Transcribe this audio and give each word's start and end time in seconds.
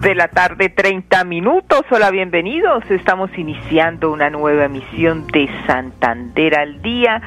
De 0.00 0.14
la 0.14 0.28
tarde, 0.28 0.68
30 0.68 1.24
minutos. 1.24 1.82
Hola, 1.90 2.10
bienvenidos. 2.10 2.84
Estamos 2.90 3.30
iniciando 3.36 4.12
una 4.12 4.30
nueva 4.30 4.66
emisión 4.66 5.26
de 5.26 5.48
Santander 5.66 6.56
al 6.56 6.80
Día 6.82 7.20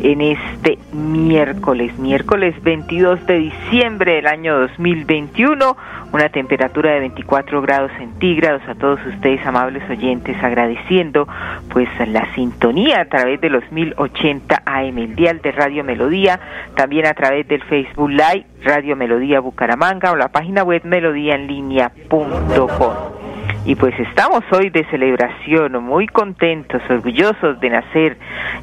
en 0.00 0.20
este 0.20 0.78
miércoles, 0.92 1.96
miércoles 1.98 2.54
22 2.62 3.26
de 3.26 3.38
diciembre 3.38 4.14
del 4.14 4.26
año 4.26 4.58
2021, 4.58 5.76
una 6.12 6.28
temperatura 6.28 6.92
de 6.92 7.00
24 7.00 7.62
grados 7.62 7.90
centígrados 7.98 8.62
a 8.68 8.74
todos 8.74 9.00
ustedes 9.06 9.44
amables 9.46 9.88
oyentes 9.88 10.36
agradeciendo 10.42 11.26
pues 11.70 11.88
la 12.08 12.32
sintonía 12.34 13.00
a 13.00 13.04
través 13.06 13.40
de 13.40 13.50
los 13.50 13.62
1080 13.70 14.62
AM 14.64 14.98
el 14.98 15.16
dial 15.16 15.40
de 15.40 15.52
Radio 15.52 15.84
Melodía, 15.84 16.40
también 16.76 17.06
a 17.06 17.14
través 17.14 17.46
del 17.48 17.62
Facebook 17.62 18.10
Live 18.10 18.46
Radio 18.64 18.96
Melodía 18.96 19.40
Bucaramanga 19.40 20.12
o 20.12 20.16
la 20.16 20.28
página 20.28 20.62
web 20.62 20.82
melodíaenlínea.com. 20.84 23.21
Y 23.64 23.76
pues 23.76 23.94
estamos 24.00 24.42
hoy 24.50 24.70
de 24.70 24.84
celebración, 24.90 25.84
muy 25.84 26.08
contentos, 26.08 26.82
orgullosos 26.90 27.60
de 27.60 27.70
nacer 27.70 28.16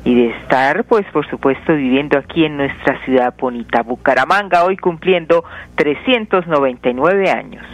y 0.03 0.13
de 0.13 0.27
estar, 0.31 0.83
pues 0.83 1.05
por 1.13 1.25
supuesto, 1.29 1.73
viviendo 1.73 2.17
aquí 2.17 2.43
en 2.43 2.57
nuestra 2.57 2.99
ciudad 3.05 3.33
bonita, 3.39 3.81
Bucaramanga, 3.81 4.65
hoy 4.65 4.75
cumpliendo 4.75 5.45
399 5.75 7.31
años. 7.31 7.65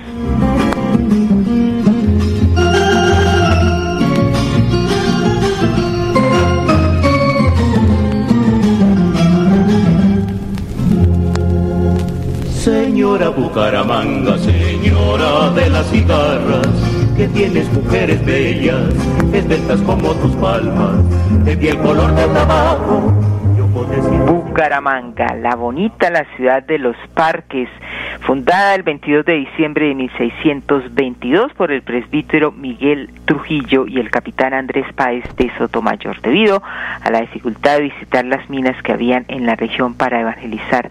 Señora 12.53 13.29
Bucaramanga, 13.29 14.37
señora 14.37 15.49
de 15.51 15.69
las 15.69 15.89
cigarras 15.89 17.04
que 17.15 17.27
tienes 17.29 17.71
mujeres 17.71 18.23
bellas, 18.25 18.93
esbeltas 19.33 19.81
como 19.81 20.13
tus 20.15 20.35
palmas, 20.35 20.95
de 21.45 21.55
piel 21.55 21.77
color 21.77 22.13
de 22.13 22.25
trabajo. 22.25 23.13
Bucaramanga, 24.27 25.35
la 25.35 25.55
bonita, 25.55 26.09
la 26.09 26.25
ciudad 26.35 26.63
de 26.63 26.77
los 26.77 26.95
parques, 27.13 27.69
fundada 28.21 28.75
el 28.75 28.83
22 28.83 29.25
de 29.25 29.33
diciembre 29.33 29.87
de 29.87 29.95
1622 29.95 31.53
por 31.53 31.71
el 31.71 31.81
presbítero 31.81 32.51
Miguel 32.51 33.09
Trujillo 33.25 33.87
y 33.87 33.99
el 33.99 34.09
capitán 34.09 34.53
Andrés 34.53 34.85
Páez 34.93 35.23
de 35.35 35.51
Sotomayor, 35.57 36.21
debido 36.21 36.61
a 37.01 37.09
la 37.11 37.21
dificultad 37.21 37.77
de 37.77 37.83
visitar 37.83 38.25
las 38.25 38.49
minas 38.49 38.81
que 38.83 38.93
habían 38.93 39.25
en 39.27 39.45
la 39.45 39.55
región 39.55 39.93
para 39.93 40.21
evangelizar 40.21 40.89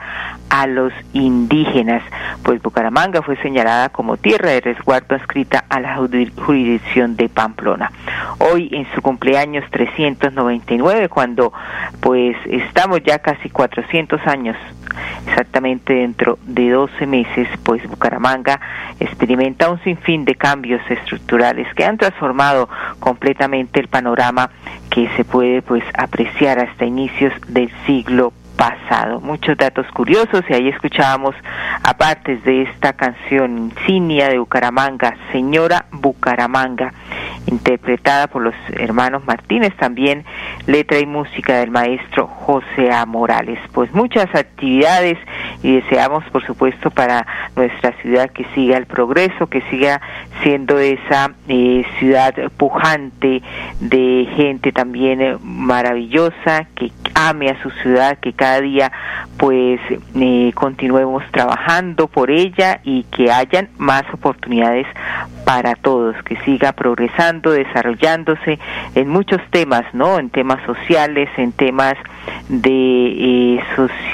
a 0.51 0.67
los 0.67 0.93
indígenas, 1.13 2.03
pues 2.43 2.63
Bucaramanga 2.63 3.23
fue 3.23 3.37
señalada 3.37 3.89
como 3.89 4.17
tierra 4.17 4.51
de 4.51 4.61
resguardo 4.61 5.17
adscrita 5.17 5.65
a 5.69 5.81
la 5.81 5.97
jurisdicción 5.97 7.17
de 7.17 7.29
Pamplona. 7.29 7.91
Hoy 8.39 8.69
en 8.73 8.87
su 8.95 9.03
cumpleaños 9.03 9.65
399, 9.71 11.09
cuando 11.09 11.53
pues 12.01 12.37
estamos 12.47 13.03
ya 13.03 13.19
casi 13.19 13.51
400 13.51 14.21
años 14.27 14.57
exactamente 15.27 15.95
dentro 15.95 16.39
de 16.43 16.71
12 16.71 17.07
meses, 17.07 17.49
pues 17.63 17.87
Bucaramanga 17.89 18.61
experimenta 19.01 19.71
un 19.71 19.83
sinfín 19.83 20.25
de 20.25 20.35
cambios 20.35 20.81
estructurales 20.89 21.73
que 21.75 21.85
han 21.85 21.99
transformado 21.99 22.69
completamente 23.01 23.81
el 23.81 23.89
panorama 23.89 24.51
que 24.91 25.09
se 25.17 25.25
puede 25.25 25.63
pues 25.63 25.85
apreciar 25.97 26.59
hasta 26.59 26.85
inicios 26.85 27.33
del 27.49 27.71
siglo 27.87 28.33
pasado. 28.57 29.21
Muchos 29.21 29.57
datos 29.57 29.87
curiosos 29.89 30.45
y 30.49 30.55
ahí 30.55 30.69
escuchábamos, 30.69 31.35
aparte 31.83 32.37
de 32.37 32.63
esta 32.63 32.93
canción 32.93 33.59
insignia 33.59 34.29
de 34.29 34.39
Bucaramanga, 34.39 35.17
Señora 35.33 35.87
Bucaramanga, 35.91 36.93
interpretada 37.47 38.27
por 38.27 38.43
los 38.43 38.55
hermanos 38.73 39.25
Martínez, 39.27 39.75
también 39.77 40.25
letra 40.67 40.99
y 40.99 41.07
música 41.07 41.59
del 41.59 41.71
maestro 41.71 42.27
José 42.27 42.91
A. 42.93 43.07
Morales. 43.07 43.59
Pues 43.73 43.93
muchas 43.93 44.35
actividades 44.35 45.19
y 45.63 45.77
deseamos, 45.77 46.25
por 46.31 46.45
supuesto, 46.45 46.91
para 46.91 47.27
nuestra 47.57 47.93
ciudad 48.03 48.31
que 48.31 48.45
siga 48.55 48.77
el 48.77 48.87
progreso, 48.87 49.47
que 49.47 49.63
siga 49.71 50.01
siendo 50.43 50.79
esa 50.79 51.33
eh, 51.49 51.85
ciudad 51.99 52.35
pujante 52.57 53.43
de 53.81 54.29
gente 54.37 54.73
también 54.73 55.21
eh, 55.21 55.37
maravillosa, 55.43 56.67
que 56.75 56.93
ame 57.15 57.51
a 57.51 57.63
su 57.63 57.71
ciudad, 57.71 58.19
que 58.19 58.33
cada 58.33 58.61
día 58.61 58.93
pues 59.37 59.81
eh, 60.15 60.53
continuemos 60.55 61.25
trabajando 61.31 62.09
por 62.09 62.31
ella 62.31 62.81
y 62.85 63.05
que 63.05 63.31
hayan 63.31 63.69
más 63.79 64.05
oportunidades 64.13 64.87
para 65.45 65.75
todos, 65.75 66.17
que 66.25 66.37
siga 66.45 66.73
progresando, 66.73 67.34
desarrollándose 67.41 68.59
en 68.95 69.09
muchos 69.09 69.41
temas, 69.51 69.83
¿no? 69.93 70.19
En 70.19 70.31
temas 70.31 70.65
sociales, 70.67 71.29
en 71.37 71.53
temas 71.53 71.95
de 72.49 73.59
eh, 73.59 73.63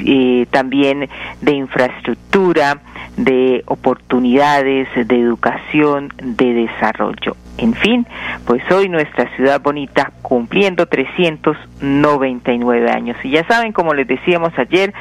eh, 0.04 0.46
también 0.50 1.08
de 1.40 1.52
infraestructura, 1.52 2.80
de 3.16 3.62
oportunidades, 3.66 4.88
de 4.94 5.20
educación, 5.20 6.12
de 6.22 6.54
desarrollo. 6.54 7.36
En 7.58 7.74
fin, 7.74 8.06
pues 8.46 8.62
hoy 8.72 8.88
nuestra 8.88 9.28
ciudad 9.36 9.60
bonita 9.60 10.12
cumpliendo 10.22 10.86
399 10.86 12.90
años. 12.90 13.18
Y 13.22 13.30
ya 13.30 13.46
saben, 13.46 13.72
como 13.72 13.92
les 13.92 14.08
decíamos 14.08 14.58
ayer, 14.58 14.94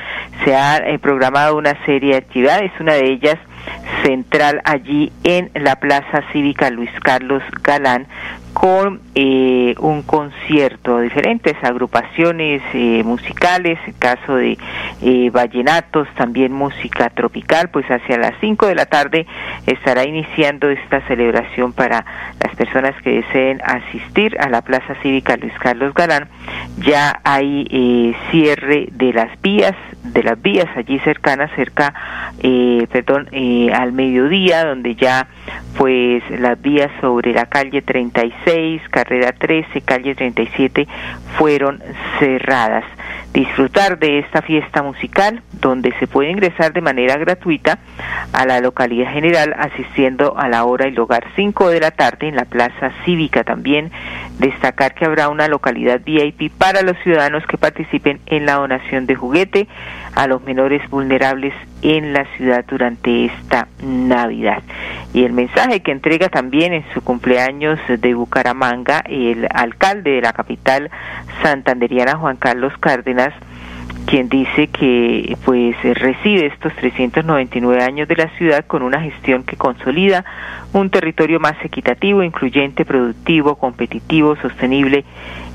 se 0.43 0.53
ha 0.55 0.77
eh, 0.77 0.99
programado 0.99 1.57
una 1.57 1.73
serie 1.85 2.11
de 2.11 2.17
actividades, 2.17 2.71
una 2.79 2.95
de 2.95 3.11
ellas 3.11 3.37
central 4.03 4.61
allí 4.65 5.11
en 5.23 5.51
la 5.53 5.75
Plaza 5.77 6.23
Cívica 6.31 6.69
Luis 6.69 6.91
Carlos 7.03 7.43
Galán 7.63 8.07
con 8.53 9.01
eh, 9.15 9.75
un 9.79 10.01
concierto, 10.03 10.99
diferentes 10.99 11.55
agrupaciones 11.63 12.61
eh, 12.73 13.03
musicales, 13.03 13.79
en 13.85 13.93
caso 13.93 14.35
de 14.35 14.57
eh, 15.01 15.29
vallenatos, 15.31 16.07
también 16.15 16.51
música 16.51 17.09
tropical, 17.09 17.69
pues 17.69 17.85
hacia 17.89 18.17
las 18.17 18.33
5 18.41 18.67
de 18.67 18.75
la 18.75 18.85
tarde 18.85 19.25
estará 19.65 20.05
iniciando 20.05 20.69
esta 20.69 21.01
celebración 21.07 21.73
para 21.73 22.05
las 22.43 22.55
personas 22.55 22.95
que 23.01 23.21
deseen 23.21 23.61
asistir 23.63 24.37
a 24.39 24.49
la 24.49 24.61
Plaza 24.61 24.95
Cívica 25.01 25.37
Luis 25.37 25.53
Carlos 25.59 25.93
Galán. 25.93 26.27
Ya 26.85 27.19
hay 27.23 27.67
eh, 27.69 28.15
cierre 28.31 28.89
de 28.91 29.13
las 29.13 29.41
vías, 29.41 29.75
de 30.03 30.23
las 30.23 30.41
vías 30.41 30.67
allí 30.75 30.99
cercanas, 30.99 31.51
cerca, 31.55 31.93
perdón, 32.91 33.29
al 33.73 33.91
mediodía, 33.91 34.65
donde 34.65 34.95
ya 34.95 35.27
pues 35.77 36.23
las 36.29 36.61
vías 36.61 36.91
sobre 36.99 37.33
la 37.33 37.45
calle 37.45 37.81
36, 38.43 38.81
carrera 38.89 39.31
13, 39.31 39.81
calle 39.81 40.15
37 40.15 40.87
fueron 41.37 41.81
cerradas. 42.19 42.83
Disfrutar 43.33 43.99
de 43.99 44.19
esta 44.19 44.41
fiesta 44.41 44.81
musical 44.81 45.43
donde 45.53 45.93
se 45.99 46.07
puede 46.07 46.31
ingresar 46.31 46.73
de 46.73 46.81
manera 46.81 47.17
gratuita 47.17 47.79
a 48.33 48.45
la 48.45 48.59
localidad 48.59 49.11
general 49.11 49.53
asistiendo 49.57 50.35
a 50.37 50.47
la 50.47 50.63
hora 50.63 50.87
y 50.87 50.91
lugar 50.91 51.25
5 51.35 51.69
de 51.69 51.79
la 51.79 51.91
tarde 51.91 52.27
en 52.27 52.35
la 52.35 52.45
Plaza 52.45 52.91
Cívica 53.05 53.43
también. 53.43 53.91
Destacar 54.39 54.95
que 54.95 55.05
habrá 55.05 55.29
una 55.29 55.47
localidad 55.47 56.01
VIP 56.03 56.51
para 56.51 56.81
los 56.81 56.97
ciudadanos 57.03 57.45
que 57.45 57.57
participen 57.57 58.19
en 58.25 58.45
la 58.45 58.53
donación 58.53 59.05
de 59.05 59.15
juguete 59.15 59.67
a 60.15 60.27
los 60.27 60.43
menores 60.43 60.87
vulnerables 60.89 61.53
en 61.81 62.13
la 62.13 62.25
ciudad 62.35 62.65
durante 62.67 63.25
esta 63.25 63.67
Navidad. 63.83 64.63
Y 65.13 65.23
el 65.23 65.33
mensaje 65.33 65.81
que 65.81 65.91
entrega 65.91 66.29
también 66.29 66.73
en 66.73 66.83
su 66.93 67.01
cumpleaños 67.01 67.79
de 67.87 68.13
Bucaramanga 68.13 69.03
el 69.07 69.47
alcalde 69.53 70.11
de 70.11 70.21
la 70.21 70.33
capital 70.33 70.91
santanderiana 71.41 72.17
Juan 72.17 72.37
Carlos 72.37 72.73
Cárdenas 72.79 73.33
quien 74.09 74.27
dice 74.27 74.67
que 74.67 75.37
pues 75.45 75.75
recibe 75.83 76.47
estos 76.47 76.73
399 76.77 77.83
años 77.83 78.07
de 78.07 78.15
la 78.15 78.27
ciudad 78.37 78.65
con 78.65 78.81
una 78.81 78.99
gestión 79.01 79.43
que 79.43 79.55
consolida 79.55 80.25
un 80.73 80.89
territorio 80.89 81.39
más 81.39 81.53
equitativo, 81.63 82.23
incluyente, 82.23 82.85
productivo, 82.85 83.55
competitivo, 83.55 84.35
sostenible 84.37 85.05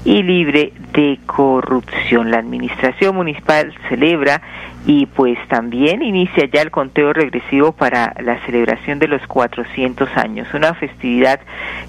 y 0.04 0.22
libre 0.22 0.72
de 0.92 1.18
corrupción. 1.26 2.30
La 2.30 2.38
administración 2.38 3.16
municipal 3.16 3.74
celebra 3.88 4.40
y 4.86 5.06
pues 5.06 5.36
también 5.48 6.02
inicia 6.02 6.46
ya 6.46 6.62
el 6.62 6.70
conteo 6.70 7.12
regresivo 7.12 7.72
para 7.72 8.14
la 8.22 8.38
celebración 8.46 9.00
de 9.00 9.08
los 9.08 9.26
400 9.26 10.08
años, 10.16 10.46
una 10.54 10.74
festividad 10.74 11.40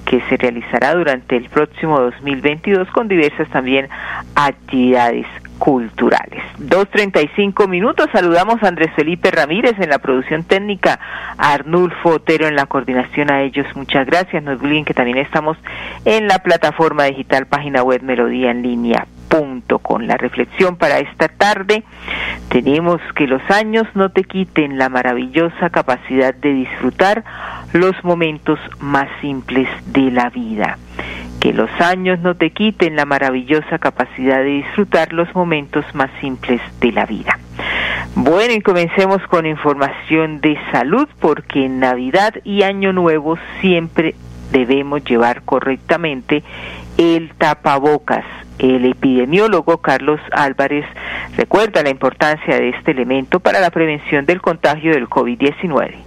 que 0.05 0.19
se 0.29 0.37
realizará 0.37 0.95
durante 0.95 1.37
el 1.37 1.47
próximo 1.49 1.99
2022 1.99 2.89
con 2.89 3.07
diversas 3.07 3.47
también 3.49 3.87
actividades 4.33 5.27
culturales. 5.57 6.43
2.35 6.59 7.67
minutos, 7.67 8.09
saludamos 8.11 8.61
a 8.61 8.67
Andrés 8.67 8.91
Felipe 8.95 9.31
Ramírez 9.31 9.79
en 9.79 9.89
la 9.89 9.99
producción 9.99 10.43
técnica, 10.43 10.99
a 11.37 11.53
Arnulfo 11.53 12.09
Otero 12.09 12.47
en 12.47 12.55
la 12.55 12.65
coordinación, 12.65 13.31
a 13.31 13.41
ellos 13.41 13.67
muchas 13.75 14.05
gracias, 14.05 14.43
no 14.43 14.51
olviden 14.51 14.85
que 14.85 14.93
también 14.93 15.17
estamos 15.17 15.57
en 16.05 16.27
la 16.27 16.39
plataforma 16.39 17.05
digital 17.05 17.47
página 17.47 17.83
web 17.83 18.01
Melodía 18.03 18.51
en 18.51 18.61
línea 18.61 19.07
punto 19.27 19.79
con 19.79 20.07
la 20.07 20.17
reflexión 20.17 20.75
para 20.75 20.99
esta 20.99 21.27
tarde 21.27 21.83
tenemos 22.49 23.01
que 23.15 23.27
los 23.27 23.41
años 23.49 23.87
no 23.95 24.09
te 24.09 24.23
quiten 24.23 24.77
la 24.77 24.89
maravillosa 24.89 25.69
capacidad 25.71 26.33
de 26.33 26.53
disfrutar 26.53 27.23
los 27.73 27.95
momentos 28.03 28.59
más 28.79 29.09
simples 29.21 29.67
de 29.87 30.11
la 30.11 30.29
vida 30.29 30.77
que 31.45 31.53
los 31.53 31.69
años 31.79 32.17
no 32.21 32.33
te 32.33 32.49
quiten 32.49 32.95
la 32.95 33.05
maravillosa 33.05 33.77
capacidad 33.77 34.39
de 34.39 34.63
disfrutar 34.63 35.13
los 35.13 35.27
momentos 35.35 35.85
más 35.93 36.09
simples 36.19 36.59
de 36.81 36.91
la 36.91 37.05
vida. 37.05 37.37
Bueno, 38.15 38.55
y 38.55 38.61
comencemos 38.61 39.21
con 39.27 39.45
información 39.45 40.41
de 40.41 40.57
salud, 40.71 41.07
porque 41.19 41.65
en 41.65 41.79
Navidad 41.79 42.33
y 42.43 42.63
Año 42.63 42.93
Nuevo 42.93 43.37
siempre 43.61 44.15
debemos 44.51 45.03
llevar 45.03 45.43
correctamente 45.43 46.41
el 46.97 47.29
tapabocas. 47.37 48.25
El 48.57 48.83
epidemiólogo 48.85 49.77
Carlos 49.77 50.21
Álvarez 50.31 50.85
recuerda 51.37 51.83
la 51.83 51.91
importancia 51.91 52.55
de 52.55 52.69
este 52.69 52.89
elemento 52.89 53.39
para 53.39 53.59
la 53.59 53.69
prevención 53.69 54.25
del 54.25 54.41
contagio 54.41 54.93
del 54.93 55.07
COVID-19. 55.07 56.04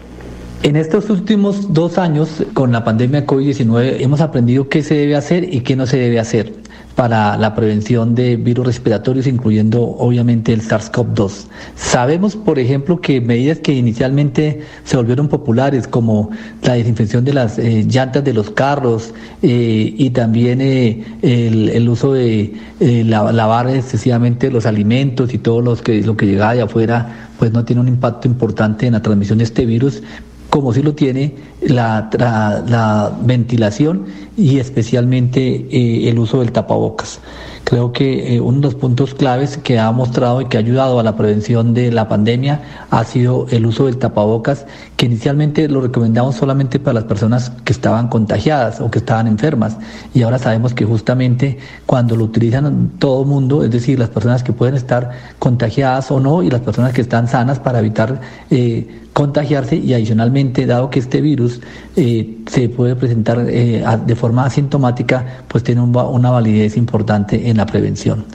En 0.64 0.75
estos 0.75 1.08
últimos 1.08 1.72
dos 1.72 1.99
años, 1.99 2.44
con 2.52 2.72
la 2.72 2.82
pandemia 2.82 3.25
COVID-19, 3.25 3.99
hemos 4.00 4.20
aprendido 4.20 4.69
qué 4.69 4.82
se 4.82 4.94
debe 4.94 5.14
hacer 5.14 5.55
y 5.55 5.60
qué 5.60 5.76
no 5.76 5.87
se 5.87 5.99
debe 5.99 6.19
hacer 6.19 6.52
para 6.96 7.37
la 7.37 7.55
prevención 7.55 8.16
de 8.16 8.34
virus 8.34 8.66
respiratorios, 8.66 9.28
incluyendo 9.28 9.81
obviamente 9.81 10.52
el 10.52 10.62
SARS-CoV-2. 10.62 11.44
Sabemos, 11.76 12.34
por 12.34 12.58
ejemplo, 12.58 13.00
que 13.00 13.20
medidas 13.20 13.60
que 13.60 13.72
inicialmente 13.72 14.62
se 14.82 14.96
volvieron 14.96 15.28
populares, 15.28 15.87
como 15.87 16.31
la 16.64 16.72
desinfección 16.72 17.25
de 17.25 17.34
las 17.34 17.56
eh, 17.61 17.87
llantas 17.88 18.25
de 18.25 18.32
los 18.32 18.50
carros 18.50 19.14
eh, 19.43 19.94
y 19.96 20.11
también 20.11 20.61
eh, 20.61 21.04
el, 21.22 21.88
uso 21.88 22.14
de 22.14 22.56
lavar 22.81 23.70
excesivamente 23.70 24.50
los 24.50 24.66
alimentos 24.66 25.32
y 25.32 25.38
todo 25.38 25.61
los 25.61 25.82
que, 25.82 26.02
lo 26.02 26.16
que 26.16 26.26
llegaba 26.26 26.54
de 26.54 26.62
afuera, 26.62 27.28
pues 27.38 27.52
no 27.52 27.64
tiene 27.64 27.81
un 27.81 27.87
impacto 27.87 28.26
importante 28.26 28.88
en 28.88 28.94
la 28.94 29.02
transmisión 29.02 29.38
de 29.38 29.44
este 29.44 29.64
virus, 29.66 30.02
como 30.50 30.72
sí 30.72 30.82
lo 30.82 30.94
tiene 30.94 31.34
la, 31.60 32.08
la, 32.18 33.12
ventilación 33.22 34.06
y 34.36 34.58
especialmente 34.58 35.66
eh, 35.70 36.08
el 36.08 36.18
uso 36.18 36.40
del 36.40 36.52
tapabocas. 36.52 37.20
Creo 37.68 37.92
que 37.92 38.34
eh, 38.34 38.40
uno 38.40 38.60
de 38.60 38.62
los 38.62 38.74
puntos 38.76 39.12
claves 39.12 39.58
que 39.58 39.78
ha 39.78 39.92
mostrado 39.92 40.40
y 40.40 40.46
que 40.46 40.56
ha 40.56 40.60
ayudado 40.60 41.00
a 41.00 41.02
la 41.02 41.16
prevención 41.16 41.74
de 41.74 41.92
la 41.92 42.08
pandemia 42.08 42.86
ha 42.88 43.04
sido 43.04 43.46
el 43.50 43.66
uso 43.66 43.84
del 43.84 43.98
tapabocas, 43.98 44.64
que 44.96 45.04
inicialmente 45.04 45.68
lo 45.68 45.82
recomendamos 45.82 46.36
solamente 46.36 46.80
para 46.80 46.94
las 46.94 47.04
personas 47.04 47.52
que 47.64 47.74
estaban 47.74 48.08
contagiadas 48.08 48.80
o 48.80 48.90
que 48.90 49.00
estaban 49.00 49.26
enfermas. 49.26 49.76
Y 50.14 50.22
ahora 50.22 50.38
sabemos 50.38 50.72
que 50.72 50.86
justamente 50.86 51.58
cuando 51.84 52.16
lo 52.16 52.24
utilizan 52.24 52.92
todo 52.98 53.20
el 53.20 53.28
mundo, 53.28 53.62
es 53.62 53.70
decir, 53.70 53.98
las 53.98 54.08
personas 54.08 54.42
que 54.42 54.54
pueden 54.54 54.74
estar 54.74 55.10
contagiadas 55.38 56.10
o 56.10 56.20
no 56.20 56.42
y 56.42 56.48
las 56.48 56.62
personas 56.62 56.94
que 56.94 57.02
están 57.02 57.28
sanas 57.28 57.58
para 57.58 57.80
evitar 57.80 58.18
eh, 58.50 59.07
contagiarse 59.18 59.74
y 59.74 59.94
adicionalmente, 59.94 60.64
dado 60.64 60.90
que 60.90 61.00
este 61.00 61.20
virus 61.20 61.60
eh, 61.96 62.36
se 62.46 62.68
puede 62.68 62.94
presentar 62.94 63.46
eh, 63.48 63.84
de 64.06 64.14
forma 64.14 64.44
asintomática, 64.44 65.42
pues 65.48 65.64
tiene 65.64 65.80
una 65.80 66.30
validez 66.30 66.76
importante 66.76 67.50
en 67.50 67.56
la 67.56 67.66
prevención. 67.66 68.26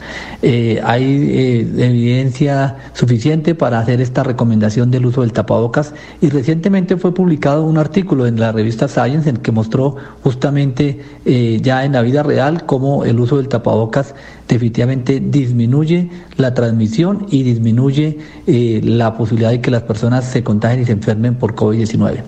Eh, 0.41 0.81
hay 0.83 1.71
evidencia 1.77 2.75
suficiente 2.91 3.55
para 3.55 3.79
hacer 3.79 4.01
esta 4.01 4.23
recomendación 4.23 4.91
del 4.91 5.05
uso 5.05 5.21
del 5.21 5.31
tapabocas 5.31 5.93
y 6.19 6.27
recientemente 6.27 6.97
fue 6.97 7.13
publicado 7.13 7.63
un 7.63 7.77
artículo 7.77 8.27
en 8.27 8.37
la 8.37 8.51
revista 8.51 8.89
Science 8.89 9.29
en 9.29 9.37
que 9.37 9.53
mostró 9.53 9.95
justamente 10.21 10.99
ya 11.61 11.85
en 11.85 11.93
la 11.93 12.01
vida 12.01 12.23
real 12.23 12.65
cómo 12.65 13.05
el 13.05 13.21
uso 13.21 13.37
del 13.37 13.47
tapabocas 13.47 14.15
definitivamente 14.47 15.19
disminuye 15.19 16.09
la 16.37 16.53
transmisión 16.53 17.25
y 17.29 17.43
disminuye 17.43 18.17
la 18.45 19.15
posibilidad 19.15 19.51
de 19.51 19.61
que 19.61 19.71
las 19.71 19.83
personas 19.83 20.25
se 20.25 20.43
contagien 20.43 20.81
y 20.81 20.85
se 20.85 20.91
enfermen 20.93 21.35
por 21.35 21.55
COVID-19. 21.55 22.23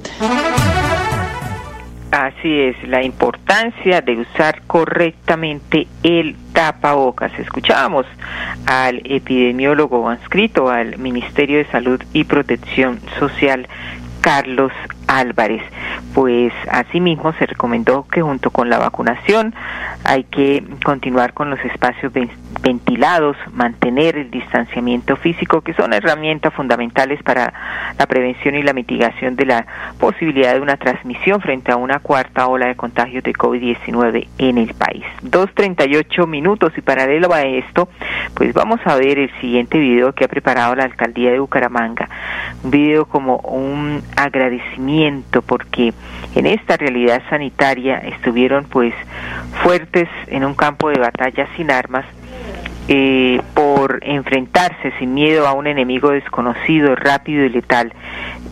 Así 2.12 2.60
es, 2.62 2.88
la 2.88 3.04
importancia 3.04 4.00
de 4.00 4.18
usar 4.18 4.62
correctamente 4.68 5.86
el 6.02 6.38
tapabocas. 6.54 7.38
Escuchábamos 7.38 8.06
al 8.66 9.02
epidemiólogo 9.04 10.10
adscrito 10.10 10.70
al 10.70 10.98
Ministerio 10.98 11.58
de 11.58 11.66
Salud 11.66 12.02
y 12.14 12.24
Protección 12.24 13.02
Social, 13.20 13.68
Carlos 14.22 14.72
Álvarez. 15.08 15.62
Pues 16.14 16.54
asimismo 16.70 17.34
se 17.34 17.46
recomendó 17.46 18.08
que 18.08 18.22
junto 18.22 18.50
con 18.50 18.70
la 18.70 18.80
vacunación 18.80 19.54
hay 20.06 20.24
que 20.24 20.64
continuar 20.84 21.34
con 21.34 21.50
los 21.50 21.60
espacios 21.60 22.12
ventilados, 22.62 23.36
mantener 23.52 24.18
el 24.18 24.32
distanciamiento 24.32 25.18
físico, 25.18 25.62
que 25.62 25.74
son 25.74 25.94
herramientas 25.94 26.54
fundamentales 26.54 27.22
para 27.24 27.54
la 27.98 28.06
prevención 28.06 28.56
y 28.56 28.64
la 28.64 28.74
mitigación 28.74 29.36
de 29.36 29.46
la 29.46 29.66
posibilidad 30.00 30.54
de 30.54 30.62
una 30.62 30.78
transmisión 30.78 31.42
frente 31.42 31.72
a 31.72 31.76
una 31.76 32.00
cuarta 32.00 32.48
ola 32.48 32.68
de 32.68 32.76
contagios 32.76 33.24
de 33.24 33.34
COVID-19 33.34 34.28
en 34.38 34.58
el 34.58 34.74
país. 34.74 35.04
2.38 35.24 36.28
minutos 36.28 36.72
y 36.78 36.82
paralelo 36.82 37.34
a 37.34 37.42
esto, 37.44 37.90
pues 38.36 38.54
vamos 38.54 38.80
a 38.86 38.96
ver 38.96 39.20
el 39.20 39.32
siguiente 39.42 39.78
video 39.78 40.14
que 40.14 40.26
ha 40.26 40.28
preparado 40.28 40.76
la 40.76 40.86
alcaldía 40.86 41.32
de 41.32 41.40
Bucaramanga. 41.40 42.10
Un 42.64 42.72
video 42.72 43.06
como 43.06 43.38
un 43.38 44.02
agradecimiento 44.16 44.95
porque 45.42 45.94
en 46.36 46.46
esta 46.46 46.78
realidad 46.78 47.22
sanitaria 47.30 47.98
estuvieron 47.98 48.66
pues 48.66 48.94
fuertes 49.64 50.08
en 50.28 50.46
un 50.46 50.54
campo 50.54 50.90
de 50.90 51.00
batalla 51.00 51.48
sin 51.56 51.72
armas 51.72 52.06
eh, 52.88 53.42
por 53.54 54.00
enfrentarse 54.04 54.94
sin 55.00 55.14
miedo 55.14 55.48
a 55.48 55.54
un 55.54 55.68
enemigo 55.68 56.12
desconocido, 56.12 56.96
rápido 56.96 57.44
y 57.44 57.50
letal, 57.50 57.92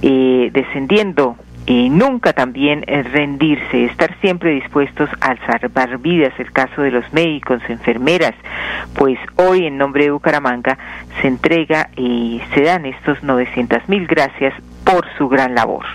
eh, 0.01 0.50
descendiendo 0.51 1.38
y 1.65 1.89
nunca 1.89 2.34
también 2.34 2.82
rendirse, 2.82 3.86
estar 3.86 4.13
siempre 4.20 4.51
dispuestos 4.51 5.10
a 5.22 5.36
salvar 5.46 5.98
vidas, 6.00 6.34
el 6.39 6.51
caso 6.51 6.82
de 6.82 6.91
los 6.91 7.13
médicos, 7.13 7.62
enfermeras, 7.70 8.36
pues 8.96 9.17
hoy 9.38 9.65
en 9.65 9.77
nombre 9.77 10.06
de 10.06 10.12
Bucaramanga 10.12 10.77
se 11.22 11.27
entrega 11.27 11.89
y 11.96 12.41
se 12.53 12.63
dan 12.63 12.86
estos 12.86 13.24
900 13.24 13.88
mil 13.88 14.08
gracias 14.08 14.53
por 14.84 15.06
su 15.17 15.29
gran 15.29 15.56
labor. 15.56 15.86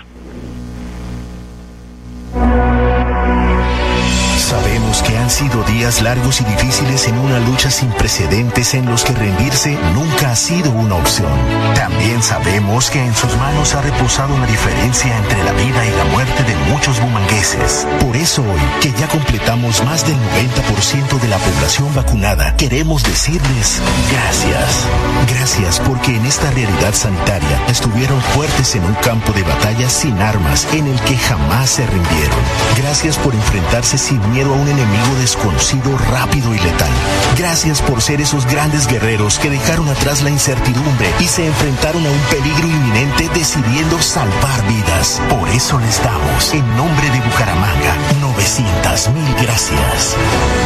Han 5.29 5.35
sido 5.35 5.63
días 5.65 6.01
largos 6.01 6.41
y 6.41 6.43
difíciles 6.43 7.07
en 7.07 7.19
una 7.19 7.39
lucha 7.39 7.69
sin 7.69 7.91
precedentes 7.91 8.73
en 8.73 8.87
los 8.87 9.03
que 9.03 9.13
rendirse 9.13 9.77
nunca 9.93 10.31
ha 10.31 10.35
sido 10.35 10.71
una 10.71 10.95
opción. 10.95 11.29
También 11.75 12.23
sabemos 12.23 12.89
que 12.89 12.99
en 12.99 13.13
sus 13.13 13.37
manos 13.37 13.75
ha 13.75 13.81
reposado 13.83 14.33
una 14.33 14.47
diferencia 14.47 15.15
entre 15.15 15.43
la 15.43 15.51
vida 15.51 15.85
y 15.85 15.91
la 15.91 16.05
muerte 16.05 16.43
de 16.43 16.55
muchos 16.71 16.99
bumangueses. 16.99 17.85
Por 17.99 18.15
eso 18.15 18.41
hoy, 18.41 18.59
que 18.81 18.91
ya 18.93 19.07
completamos 19.07 19.83
más 19.85 20.03
del 20.03 20.15
90% 20.15 21.19
de 21.21 21.27
la 21.27 21.37
población 21.37 21.93
vacunada, 21.93 22.55
queremos 22.55 23.03
decirles 23.03 23.79
gracias. 24.11 24.87
Gracias 25.29 25.79
porque 25.81 26.15
en 26.15 26.25
esta 26.25 26.49
realidad 26.49 26.95
sanitaria 26.95 27.61
estuvieron 27.67 28.19
fuertes 28.33 28.75
en 28.75 28.83
un 28.83 28.95
campo 28.95 29.31
de 29.33 29.43
batalla 29.43 29.89
sin 29.89 30.19
armas 30.19 30.67
en 30.73 30.87
el 30.87 30.99
que 31.01 31.17
jamás 31.17 31.69
se 31.69 31.85
rindieron. 31.85 32.39
Gracias 32.77 33.15
por 33.17 33.35
enfrentarse 33.35 33.99
sin 33.99 34.19
miedo 34.31 34.55
a 34.55 34.57
un 34.57 34.67
enemigo 34.67 35.18
desconocido, 35.19 35.97
rápido 35.97 36.53
y 36.55 36.59
letal. 36.59 36.89
Gracias 37.37 37.81
por 37.81 38.01
ser 38.01 38.21
esos 38.21 38.45
grandes 38.45 38.87
guerreros 38.87 39.37
que 39.37 39.49
dejaron 39.49 39.87
atrás 39.89 40.23
la 40.23 40.29
incertidumbre 40.29 41.13
y 41.19 41.25
se 41.25 41.45
enfrentaron 41.45 42.05
a 42.05 42.09
un 42.09 42.21
peligro 42.31 42.67
inminente 42.67 43.29
decidiendo 43.33 44.01
salvar 44.01 44.67
vidas. 44.67 45.21
Por 45.29 45.47
eso 45.49 45.79
les 45.79 46.01
damos, 46.03 46.53
en 46.53 46.77
nombre 46.77 47.09
de 47.11 47.19
Bucaramanga, 47.19 47.95
900 48.21 49.09
mil 49.09 49.35
gracias. 49.41 50.15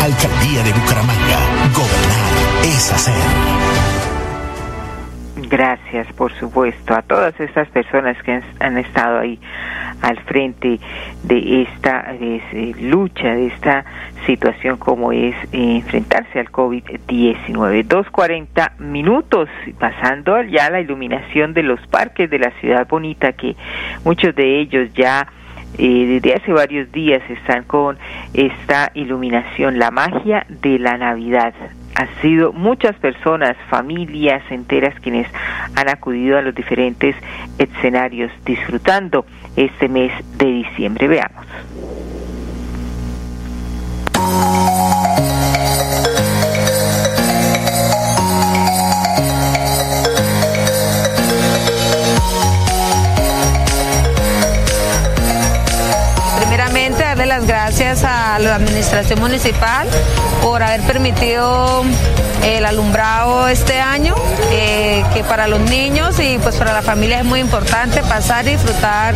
Alcaldía 0.03 0.63
de 0.63 0.74
Bucaramanga, 0.74 1.39
gobernar 1.74 2.75
es 2.75 2.91
hacer. 2.91 4.02
Gracias, 5.53 6.12
por 6.13 6.33
supuesto, 6.33 6.95
a 6.95 7.03
todas 7.03 7.39
estas 7.39 7.69
personas 7.69 8.17
que 8.24 8.41
han, 8.60 8.75
estado 8.79 9.19
ahí 9.19 9.39
al 10.01 10.17
frente 10.22 10.79
de 11.25 11.62
esta 11.62 12.12
lucha, 12.81 13.36
de 13.36 13.45
esta 13.45 13.86
situación 14.25 14.77
como 14.77 15.12
es 15.12 15.36
eh, 15.51 15.75
enfrentarse 15.75 16.39
al 16.39 16.51
COVID-19. 16.51 17.88
2.40 17.88 18.79
minutos, 18.79 19.48
pasando 19.77 20.41
ya 20.41 20.72
la 20.72 20.81
iluminación 20.81 21.53
de 21.53 21.62
los 21.62 21.79
parques 21.86 22.31
de 22.31 22.39
la 22.39 22.50
ciudad 22.60 22.88
bonita, 22.88 23.33
que 23.33 23.55
muchos 24.03 24.33
de 24.33 24.60
ellos 24.60 24.91
ya 24.95 25.27
eh, 25.77 26.19
desde 26.19 26.33
hace 26.33 26.51
varios 26.51 26.91
días 26.91 27.22
están 27.29 27.65
con 27.65 28.00
esta 28.33 28.89
iluminación, 28.95 29.77
la 29.77 29.91
magia 29.91 30.48
de 30.50 30.79
la 30.79 30.98
Navidad. 30.98 31.53
Han 31.95 32.09
sido 32.21 32.53
muchas 32.53 32.95
personas, 32.95 33.55
familias 33.69 34.43
enteras 34.50 35.00
quienes 35.00 35.27
han 35.75 35.89
acudido 35.89 36.38
a 36.38 36.41
los 36.41 36.55
diferentes 36.55 37.15
escenarios 37.57 38.31
disfrutando 38.45 39.25
este 39.55 39.88
mes 39.88 40.12
de 40.38 40.45
diciembre. 40.45 41.07
Veamos. 41.07 41.45
La 58.43 58.55
administración 58.55 59.19
municipal 59.19 59.88
por 60.41 60.62
haber 60.62 60.81
permitido 60.81 61.83
el 62.43 62.65
alumbrado 62.65 63.47
este 63.47 63.79
año, 63.79 64.15
eh, 64.51 65.03
que 65.13 65.23
para 65.23 65.47
los 65.47 65.62
niños 65.62 66.19
y 66.19 66.38
pues 66.39 66.55
para 66.55 66.73
la 66.73 66.81
familia 66.81 67.19
es 67.19 67.25
muy 67.25 67.39
importante 67.39 68.01
pasar 68.03 68.45
y 68.47 68.51
disfrutar 68.51 69.15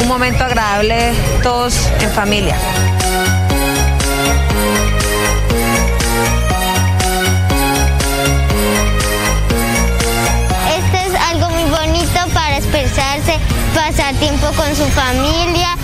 un 0.00 0.08
momento 0.08 0.44
agradable 0.44 1.12
todos 1.42 1.74
en 2.00 2.10
familia. 2.10 2.56
Este 10.76 11.06
es 11.06 11.14
algo 11.30 11.48
muy 11.50 11.70
bonito 11.70 12.20
para 12.34 12.58
expresarse, 12.58 13.38
pasar 13.74 14.14
tiempo 14.16 14.48
con 14.56 14.76
su 14.76 14.84
familia 14.90 15.76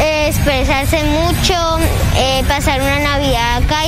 expresarse 0.00 1.02
mucho, 1.04 1.78
eh, 2.16 2.42
pasar 2.48 2.80
una 2.80 2.98
Navidad 3.00 3.62
acá 3.62 3.84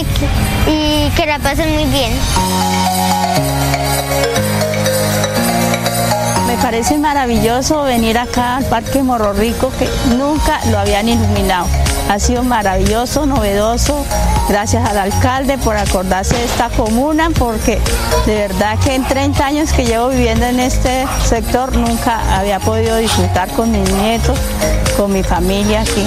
y, 0.66 1.11
que 1.16 1.26
la 1.26 1.38
pasen 1.38 1.73
muy 1.75 1.85
bien. 1.85 2.12
Me 6.47 6.57
parece 6.62 6.99
maravilloso 6.99 7.83
venir 7.85 8.19
acá 8.19 8.57
al 8.57 8.64
Parque 8.64 9.02
Morro 9.02 9.33
Rico 9.33 9.73
que 9.78 9.88
nunca 10.16 10.61
lo 10.71 10.78
habían 10.78 11.09
iluminado. 11.09 11.66
Ha 12.12 12.19
sido 12.19 12.42
maravilloso, 12.42 13.25
novedoso. 13.25 14.04
Gracias 14.50 14.87
al 14.87 14.99
alcalde 14.99 15.57
por 15.57 15.78
acordarse 15.78 16.37
de 16.37 16.45
esta 16.45 16.69
comuna 16.69 17.31
porque 17.38 17.78
de 18.26 18.35
verdad 18.35 18.78
que 18.85 18.95
en 18.95 19.02
30 19.02 19.47
años 19.47 19.73
que 19.73 19.87
llevo 19.87 20.11
viviendo 20.11 20.45
en 20.45 20.61
este 20.61 21.07
sector 21.23 21.75
nunca 21.75 22.38
había 22.38 22.61
podido 22.61 22.99
disfrutar 22.99 23.49
con 23.52 23.73
mis 23.73 23.90
nietos 23.95 24.38
con 24.99 25.11
mi 25.11 25.23
familia 25.23 25.81
aquí. 25.81 26.04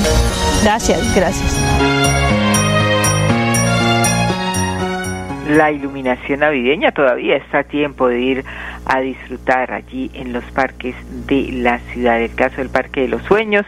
Gracias, 0.62 1.16
gracias. 1.16 1.60
La 5.50 5.72
iluminación 5.72 6.42
navideña 6.42 6.92
todavía 6.92 7.36
está 7.38 7.60
a 7.60 7.64
tiempo 7.64 8.10
de 8.10 8.22
ir 8.22 8.46
a 8.86 9.00
disfrutar 9.00 9.72
allí 9.72 10.12
en 10.14 10.34
los 10.34 10.44
parques 10.46 10.96
de 11.28 11.50
la 11.52 11.80
ciudad. 11.80 12.22
El 12.22 12.34
caso 12.36 12.58
del 12.58 12.70
Parque 12.70 13.02
de 13.02 13.08
los 13.08 13.24
Sueños, 13.24 13.66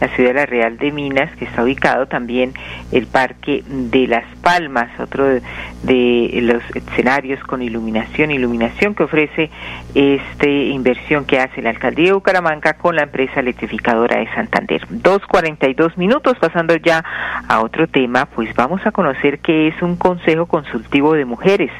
la 0.00 0.08
ciudad 0.08 0.46
Real 0.46 0.78
de 0.78 0.92
Minas, 0.92 1.34
que 1.36 1.44
está 1.44 1.62
ubicado 1.62 2.06
también 2.06 2.52
el 2.92 3.06
Parque 3.06 3.64
de 3.66 4.06
las 4.06 4.24
Palmas, 4.42 4.88
otro 5.00 5.24
de, 5.24 6.38
los 6.42 6.62
escenarios 6.74 7.42
con 7.44 7.62
iluminación, 7.62 8.30
iluminación 8.30 8.94
que 8.94 9.02
ofrece 9.04 9.50
esta 9.94 10.46
inversión 10.46 11.24
que 11.24 11.38
hace 11.38 11.62
la 11.62 11.70
alcaldía 11.70 12.06
de 12.06 12.12
Bucaramanga 12.12 12.74
con 12.74 12.96
la 12.96 13.02
empresa 13.02 13.40
electrificadora 13.40 14.18
de 14.18 14.28
Santander. 14.34 14.86
2.42 14.88 15.96
minutos, 15.96 16.36
pasando 16.38 16.76
ya 16.76 17.04
a 17.48 17.60
otro 17.60 17.86
tema, 17.88 18.26
pues 18.26 18.54
vamos 18.54 18.80
a 18.86 18.92
conocer 18.92 19.40
qué 19.40 19.68
es 19.68 19.82
un 19.82 19.96
consejo 19.96 20.46
consultivo 20.46 21.14
de 21.14 21.24
mujeres. 21.24 21.70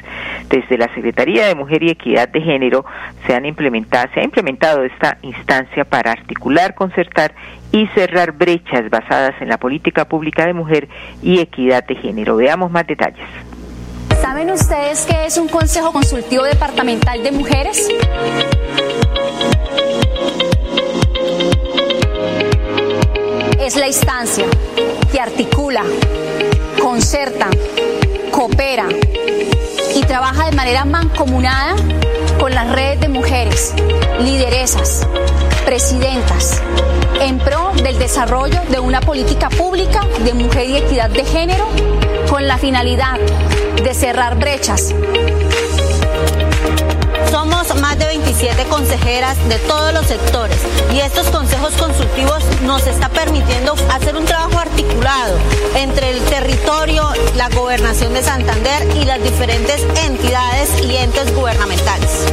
Desde 0.49 0.77
la 0.77 0.93
Secretaría 0.93 1.47
de 1.47 1.55
Mujer 1.55 1.83
y 1.83 1.89
Equidad 1.89 2.27
de 2.29 2.41
Género 2.41 2.85
se 3.25 3.35
han 3.35 3.45
implementado, 3.45 4.09
se 4.13 4.21
ha 4.21 4.23
implementado 4.23 4.83
esta 4.83 5.17
instancia 5.21 5.85
para 5.85 6.11
articular, 6.11 6.73
concertar 6.75 7.33
y 7.71 7.87
cerrar 7.87 8.31
brechas 8.31 8.89
basadas 8.89 9.35
en 9.41 9.49
la 9.49 9.57
política 9.57 10.05
pública 10.05 10.45
de 10.45 10.53
mujer 10.53 10.87
y 11.21 11.39
equidad 11.39 11.83
de 11.85 11.95
género. 11.95 12.35
Veamos 12.37 12.71
más 12.71 12.87
detalles. 12.87 13.27
¿Saben 14.21 14.51
ustedes 14.51 15.05
qué 15.05 15.25
es 15.25 15.37
un 15.37 15.47
Consejo 15.47 15.93
Consultivo 15.93 16.43
Departamental 16.43 17.23
de 17.23 17.31
Mujeres? 17.31 17.89
Es 23.59 23.75
la 23.75 23.87
instancia 23.87 24.45
que 25.11 25.19
articula, 25.19 25.83
concerta, 26.81 27.49
coopera 28.31 28.87
y 29.95 30.01
trabaja 30.01 30.49
de 30.49 30.55
manera 30.55 30.85
mancomunada 30.85 31.75
con 32.39 32.53
las 32.53 32.71
redes 32.71 32.99
de 33.01 33.09
mujeres, 33.09 33.73
lideresas, 34.19 35.07
presidentas, 35.69 36.63
en 37.21 37.37
pro 37.37 37.71
del 37.83 37.99
desarrollo 37.99 38.59
de 38.71 38.79
una 38.79 39.01
política 39.01 39.51
pública 39.51 40.01
de 40.25 40.33
mujer 40.33 40.67
y 40.67 40.77
equidad 40.77 41.11
de 41.11 41.23
género 41.23 41.67
con 42.27 42.47
la 42.47 42.57
finalidad 42.57 43.19
de 43.83 43.93
cerrar 43.93 44.39
brechas. 44.39 44.95
Somos 47.29 47.75
más 47.79 47.99
de 47.99 48.07
27 48.07 48.63
consejeras 48.63 49.37
de 49.47 49.59
todos 49.59 49.93
los 49.93 50.07
sectores 50.07 50.57
y 50.91 51.01
estos 51.01 51.27
consejos 51.27 51.73
consultivos 51.75 52.43
nos 52.63 52.87
está 52.87 53.07
permitiendo 53.09 53.75
hacer 53.91 54.17
un 54.17 54.25
trabajo 54.25 54.57
articulado 54.57 55.37
entre 55.75 56.09
el 56.09 56.19
territorio, 56.21 57.07
la 57.35 57.47
gobernación 57.49 58.15
de 58.15 58.23
Santander 58.23 58.87
y 58.95 59.05
las 59.05 59.21
diferentes 59.21 59.85
entidades 60.03 60.81
y 60.83 60.95
entes 60.95 61.31
gubernamentales 61.35 62.25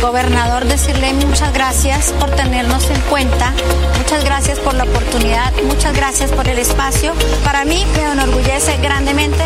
gobernador 0.00 0.64
decirle 0.64 1.12
muchas 1.14 1.52
gracias 1.52 2.12
por 2.18 2.30
tenernos 2.30 2.90
en 2.90 3.00
cuenta, 3.02 3.52
muchas 3.98 4.24
gracias 4.24 4.58
por 4.58 4.74
la 4.74 4.84
oportunidad, 4.84 5.52
muchas 5.64 5.96
gracias 5.96 6.32
por 6.32 6.48
el 6.48 6.58
espacio. 6.58 7.12
Para 7.44 7.64
mí 7.64 7.84
me 7.94 8.12
enorgullece 8.12 8.76
grandemente 8.82 9.42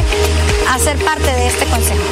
hacer 0.73 0.97
parte 1.05 1.31
de 1.31 1.47
este 1.49 1.67
consejo. 1.67 2.03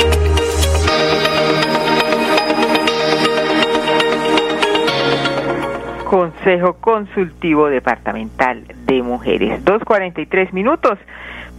Consejo 6.05 6.75
Consultivo 6.75 7.69
Departamental 7.69 8.65
de 8.87 9.03
Mujeres. 9.03 9.65
2.43 9.65 10.53
minutos. 10.53 10.99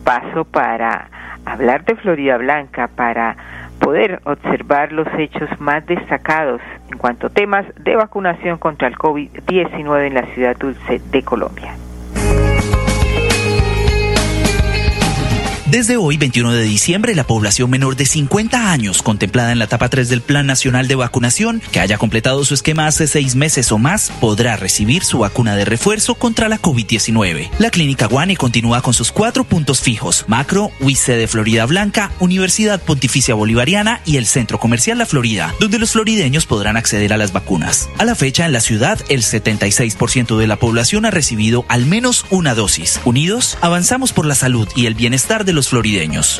Paso 0.03 0.45
para 0.45 1.09
hablar 1.45 1.85
de 1.85 1.95
Florida 1.95 2.37
Blanca, 2.37 2.89
para 2.95 3.35
poder 3.79 4.21
observar 4.23 4.91
los 4.91 5.07
hechos 5.17 5.49
más 5.59 5.85
destacados 5.85 6.61
en 6.91 6.97
cuanto 6.97 7.27
a 7.27 7.29
temas 7.29 7.65
de 7.77 7.95
vacunación 7.95 8.57
contra 8.57 8.87
el 8.87 8.97
COVID-19 8.97 10.07
en 10.07 10.13
la 10.13 10.25
ciudad 10.33 10.57
dulce 10.57 11.01
de 11.11 11.23
Colombia. 11.23 11.75
Desde 15.65 15.97
hoy, 15.97 16.17
21 16.17 16.53
de 16.53 16.61
diciembre, 16.61 17.15
la 17.15 17.25
población 17.25 17.71
menor 17.71 17.95
de 17.95 18.05
50 18.05 18.71
años 18.71 19.01
contemplada 19.01 19.51
en 19.51 19.57
la 19.57 19.65
etapa 19.65 19.89
3 19.89 20.09
del 20.09 20.21
Plan 20.21 20.45
Nacional 20.45 20.87
de 20.87 20.93
Vacunación, 20.93 21.59
que 21.71 21.79
haya 21.79 21.97
completado 21.97 22.45
su 22.45 22.53
esquema 22.53 22.85
hace 22.85 23.07
seis 23.07 23.33
meses 23.33 23.71
o 23.71 23.79
más, 23.79 24.11
podrá 24.21 24.57
recibir 24.57 25.03
su 25.03 25.17
vacuna 25.17 25.55
de 25.55 25.65
refuerzo 25.65 26.13
contra 26.13 26.49
la 26.49 26.61
COVID-19. 26.61 27.49
La 27.57 27.71
Clínica 27.71 28.05
Guane 28.05 28.37
continúa 28.37 28.83
con 28.83 28.93
sus 28.93 29.11
cuatro 29.11 29.43
puntos 29.43 29.81
fijos, 29.81 30.25
Macro, 30.27 30.69
UIC 30.81 31.07
de 31.07 31.27
Florida 31.27 31.65
Blanca, 31.65 32.11
Universidad 32.19 32.79
Pontificia 32.79 33.33
Bolivariana 33.33 34.01
y 34.05 34.17
el 34.17 34.27
Centro 34.27 34.59
Comercial 34.59 34.99
La 34.99 35.07
Florida, 35.07 35.51
donde 35.59 35.79
los 35.79 35.93
florideños 35.93 36.45
podrán 36.45 36.77
acceder 36.77 37.11
a 37.11 37.17
las 37.17 37.33
vacunas. 37.33 37.89
A 37.97 38.05
la 38.05 38.13
fecha, 38.13 38.45
en 38.45 38.53
la 38.53 38.61
ciudad, 38.61 38.99
el 39.09 39.23
76% 39.23 40.37
de 40.37 40.45
la 40.45 40.57
población 40.57 41.05
ha 41.05 41.11
recibido 41.11 41.65
al 41.69 41.87
menos 41.87 42.27
una 42.29 42.53
dosis. 42.53 42.99
Unidos, 43.03 43.57
avanzamos 43.61 44.13
por 44.13 44.27
la 44.27 44.35
salud 44.35 44.67
y 44.75 44.85
el 44.85 44.93
bienestar 44.93 45.43
de 45.43 45.55
los 45.55 45.64
florideños. 45.67 46.39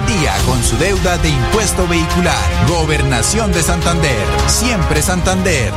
día 0.05 0.33
con 0.45 0.63
su 0.63 0.77
deuda 0.77 1.17
de 1.17 1.29
impuesto 1.29 1.87
vehicular. 1.87 2.67
Gobernación 2.67 3.51
de 3.51 3.61
Santander. 3.61 4.25
Siempre 4.47 5.01
Santander. 5.01 5.71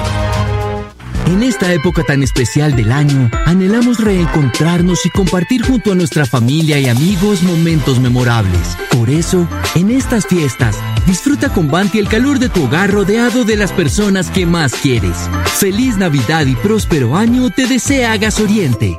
En 1.27 1.43
esta 1.43 1.73
época 1.73 2.03
tan 2.05 2.23
especial 2.23 2.77
del 2.77 2.93
año, 2.93 3.31
anhelamos 3.47 3.99
reencontrarnos 3.99 5.07
y 5.07 5.11
compartir 5.11 5.63
junto 5.63 5.93
a 5.93 5.95
nuestra 5.95 6.27
familia 6.27 6.79
y 6.79 6.87
amigos 6.87 7.43
momentos 7.43 7.99
memorables. 7.99 8.77
Por 8.91 9.09
eso, 9.09 9.49
en 9.75 9.91
estas 9.91 10.27
fiestas, 10.27 10.77
disfruta 11.07 11.49
con 11.49 11.71
Banti 11.71 11.99
el 11.99 12.09
calor 12.09 12.39
de 12.39 12.51
tu 12.51 12.65
hogar 12.65 12.91
rodeado 12.91 13.45
de 13.45 13.57
las 13.57 13.73
personas 13.73 14.29
que 14.29 14.45
más 14.45 14.75
quieres. 14.75 15.17
Feliz 15.59 15.97
Navidad 15.97 16.45
y 16.47 16.57
próspero 16.57 17.17
año 17.17 17.49
te 17.51 17.67
desea 17.67 18.17
Gas 18.19 18.39
Oriente. 18.39 18.99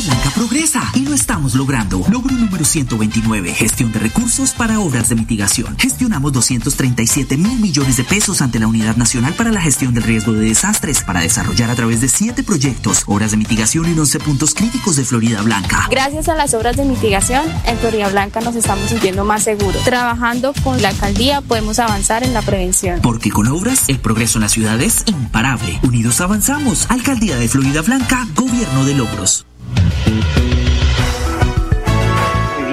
Florida 0.00 0.14
Blanca 0.14 0.30
progresa 0.34 0.82
y 0.94 1.00
lo 1.00 1.14
estamos 1.14 1.54
logrando. 1.54 2.04
Logro 2.08 2.34
número 2.34 2.64
129, 2.64 3.52
gestión 3.52 3.90
de 3.90 3.98
recursos 3.98 4.52
para 4.52 4.78
obras 4.78 5.08
de 5.08 5.16
mitigación. 5.16 5.76
Gestionamos 5.76 6.32
237 6.32 7.36
mil 7.36 7.58
millones 7.58 7.96
de 7.96 8.04
pesos 8.04 8.40
ante 8.40 8.60
la 8.60 8.68
Unidad 8.68 8.96
Nacional 8.96 9.34
para 9.34 9.50
la 9.50 9.60
Gestión 9.60 9.94
del 9.94 10.04
Riesgo 10.04 10.32
de 10.32 10.46
Desastres 10.46 11.02
para 11.02 11.20
desarrollar 11.20 11.70
a 11.70 11.74
través 11.74 12.00
de 12.00 12.08
siete 12.08 12.44
proyectos, 12.44 13.02
obras 13.06 13.32
de 13.32 13.38
mitigación 13.38 13.86
en 13.86 13.98
11 13.98 14.20
puntos 14.20 14.54
críticos 14.54 14.96
de 14.96 15.04
Florida 15.04 15.42
Blanca. 15.42 15.88
Gracias 15.90 16.28
a 16.28 16.36
las 16.36 16.54
obras 16.54 16.76
de 16.76 16.84
mitigación, 16.84 17.42
en 17.64 17.78
Florida 17.78 18.08
Blanca 18.08 18.40
nos 18.40 18.54
estamos 18.54 18.90
sintiendo 18.90 19.24
más 19.24 19.42
seguros. 19.42 19.82
Trabajando 19.82 20.52
con 20.62 20.80
la 20.80 20.90
alcaldía 20.90 21.40
podemos 21.40 21.78
avanzar 21.80 22.22
en 22.22 22.34
la 22.34 22.42
prevención. 22.42 23.00
Porque 23.02 23.30
con 23.30 23.48
obras, 23.48 23.88
el 23.88 23.98
progreso 23.98 24.38
en 24.38 24.42
la 24.42 24.48
ciudad 24.48 24.80
es 24.80 25.02
imparable. 25.06 25.80
Unidos 25.82 26.20
avanzamos. 26.20 26.86
Alcaldía 26.88 27.36
de 27.36 27.48
Florida 27.48 27.82
Blanca, 27.82 28.28
Gobierno 28.36 28.84
de 28.84 28.94
Logros. 28.94 29.47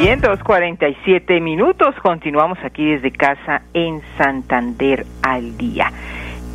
Bien, 0.05 0.21
2.47 0.21 1.41
minutos. 1.41 1.95
Continuamos 2.01 2.59
aquí 2.63 2.85
desde 2.85 3.11
casa 3.11 3.63
en 3.73 4.01
Santander 4.17 5.05
al 5.23 5.57
día. 5.57 5.91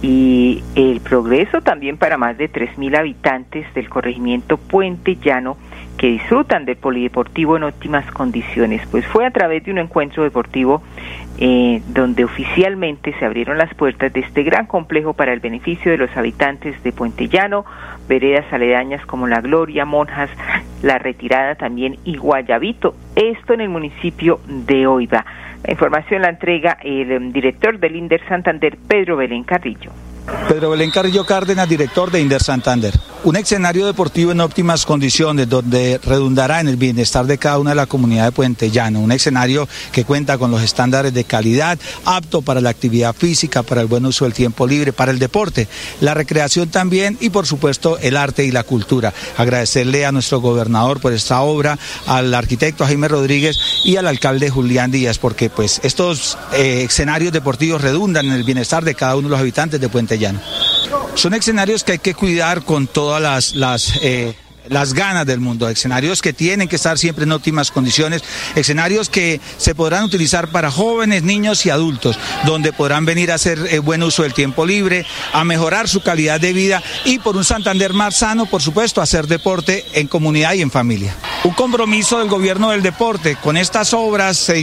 Y 0.03 0.63
el 0.77 1.01
progreso 1.01 1.61
también 1.61 1.99
para 1.99 2.17
más 2.17 2.39
de 2.39 2.51
3.000 2.51 2.97
habitantes 2.97 3.67
del 3.75 3.89
corregimiento 3.89 4.57
Puente 4.57 5.17
Llano 5.17 5.57
que 5.99 6.07
disfrutan 6.07 6.65
del 6.65 6.77
polideportivo 6.77 7.57
en 7.57 7.65
óptimas 7.65 8.11
condiciones. 8.13 8.81
Pues 8.91 9.07
fue 9.07 9.27
a 9.27 9.31
través 9.31 9.65
de 9.65 9.73
un 9.73 9.79
encuentro 9.79 10.23
deportivo 10.23 10.83
eh, 11.39 11.83
donde 11.89 12.25
oficialmente 12.25 13.15
se 13.19 13.25
abrieron 13.27 13.59
las 13.59 13.75
puertas 13.75 14.13
de 14.13 14.21
este 14.21 14.43
gran 14.43 14.67
complejo 14.67 15.13
para 15.13 15.33
el 15.33 15.41
beneficio 15.41 15.91
de 15.91 15.99
los 15.99 16.17
habitantes 16.17 16.83
de 16.83 16.93
Puente 16.93 17.29
Llano, 17.29 17.67
veredas 18.09 18.45
aledañas 18.53 19.05
como 19.05 19.27
La 19.27 19.41
Gloria, 19.41 19.85
Monjas, 19.85 20.31
La 20.83 20.99
Retirada 20.99 21.55
también 21.55 21.99
y 22.05 22.17
Guayabito, 22.17 22.95
esto 23.15 23.55
en 23.55 23.61
el 23.61 23.69
municipio 23.69 24.41
de 24.47 24.87
Oiva. 24.87 25.25
La 25.65 25.73
información 25.73 26.23
la 26.23 26.31
entrega 26.31 26.79
el 26.83 27.13
em, 27.13 27.33
director 27.33 27.79
del 27.79 27.97
INDER 27.97 28.27
Santander, 28.29 28.79
Pedro 28.89 29.17
Belén 29.17 29.45
Carrillo. 29.45 29.93
Pedro 30.49 30.71
Belén 30.71 30.91
Carrillo 30.91 31.25
Cárdenas, 31.25 31.69
director 31.69 32.11
de 32.11 32.21
Inder 32.21 32.41
Santander. 32.41 32.95
Un 33.23 33.37
escenario 33.37 33.85
deportivo 33.85 34.33
en 34.33 34.41
óptimas 34.41 34.87
condiciones 34.87 35.47
donde 35.47 36.01
redundará 36.03 36.61
en 36.61 36.69
el 36.69 36.77
bienestar 36.77 37.27
de 37.27 37.37
cada 37.37 37.59
una 37.59 37.73
de 37.73 37.77
la 37.77 37.85
comunidad 37.85 38.25
de 38.25 38.33
Puente 38.33 38.71
Llano. 38.71 39.01
Un 39.01 39.13
escenario 39.13 39.69
que 39.93 40.07
cuenta 40.07 40.39
con 40.39 40.51
los 40.51 40.63
estándares 40.63 41.13
de 41.13 41.25
calidad, 41.25 41.79
apto 42.07 42.41
para 42.41 42.63
la 42.63 42.71
actividad 42.71 43.15
física, 43.15 43.63
para 43.63 43.83
el 43.83 43.89
buen 43.89 44.07
uso 44.07 44.25
del 44.25 44.33
tiempo 44.33 44.67
libre, 44.67 44.95
para 44.95 45.13
el 45.13 45.19
deporte, 45.19 45.69
la 46.01 46.15
recreación 46.15 46.71
también 46.71 47.19
y 47.21 47.29
por 47.29 47.47
supuesto 47.47 47.99
el 47.99 48.17
arte 48.17 48.47
y 48.47 48.53
la 48.53 48.63
cultura. 48.63 49.13
Agradecerle 49.37 50.07
a 50.07 50.13
nuestro 50.13 50.41
gobernador 50.41 50.99
por 50.99 51.13
esta 51.13 51.43
obra, 51.43 51.79
al 52.07 52.33
arquitecto 52.33 52.87
Jaime 52.87 53.09
Rodríguez 53.09 53.59
y 53.85 53.97
al 53.97 54.07
alcalde 54.07 54.49
Julián 54.49 54.91
Díaz, 54.91 55.19
porque 55.19 55.51
pues 55.51 55.83
estos 55.85 56.39
eh, 56.55 56.85
escenarios 56.89 57.35
deportivos 57.35 57.83
redundan 57.83 58.25
en 58.25 58.33
el 58.33 58.45
bienestar 58.45 58.83
de 58.83 58.95
cada 58.95 59.17
uno 59.17 59.29
de 59.29 59.33
los 59.33 59.41
habitantes 59.41 59.79
de 59.79 59.91
Puente 59.91 60.19
Llano. 60.19 60.41
Son 61.21 61.35
escenarios 61.35 61.85
que 61.85 61.93
hay 61.93 61.99
que 61.99 62.15
cuidar 62.15 62.63
con 62.63 62.87
todas 62.87 63.21
las, 63.21 63.55
las 63.55 63.99
eh, 64.01 64.35
las 64.71 64.95
ganas 64.95 65.27
del 65.27 65.41
mundo, 65.41 65.69
escenarios 65.69 66.23
que 66.23 66.33
tienen 66.33 66.69
que 66.69 66.77
estar 66.77 66.97
siempre 66.97 67.25
en 67.25 67.33
óptimas 67.33 67.73
condiciones, 67.73 68.23
escenarios 68.55 69.11
que 69.11 69.41
se 69.59 69.75
podrán 69.75 70.05
utilizar 70.05 70.49
para 70.49 70.71
jóvenes, 70.71 71.25
niños 71.25 71.67
y 71.67 71.71
adultos, 71.71 72.19
donde 72.47 72.73
podrán 72.73 73.05
venir 73.05 73.33
a 73.33 73.35
hacer 73.35 73.59
eh, 73.69 73.81
buen 73.81 74.03
uso 74.03 74.23
del 74.23 74.33
tiempo 74.33 74.65
libre, 74.65 75.05
a 75.33 75.45
mejorar 75.45 75.89
su 75.89 76.03
calidad 76.03 76.41
de 76.41 76.53
vida 76.53 76.83
y 77.05 77.19
por 77.19 77.37
un 77.37 77.45
Santander 77.45 77.93
más 77.93 78.17
sano, 78.17 78.47
por 78.47 78.63
supuesto, 78.63 79.03
hacer 79.03 79.27
deporte 79.27 79.85
en 79.95 80.07
comunidad 80.07 80.55
y 80.55 80.63
en 80.63 80.71
familia. 80.71 81.17
Un 81.43 81.55
compromiso 81.55 82.19
del 82.19 82.29
gobierno 82.29 82.71
del 82.71 82.83
deporte. 82.83 83.37
Con 83.37 83.57
estas 83.57 83.93
obras 83.93 84.37
se 84.37 84.61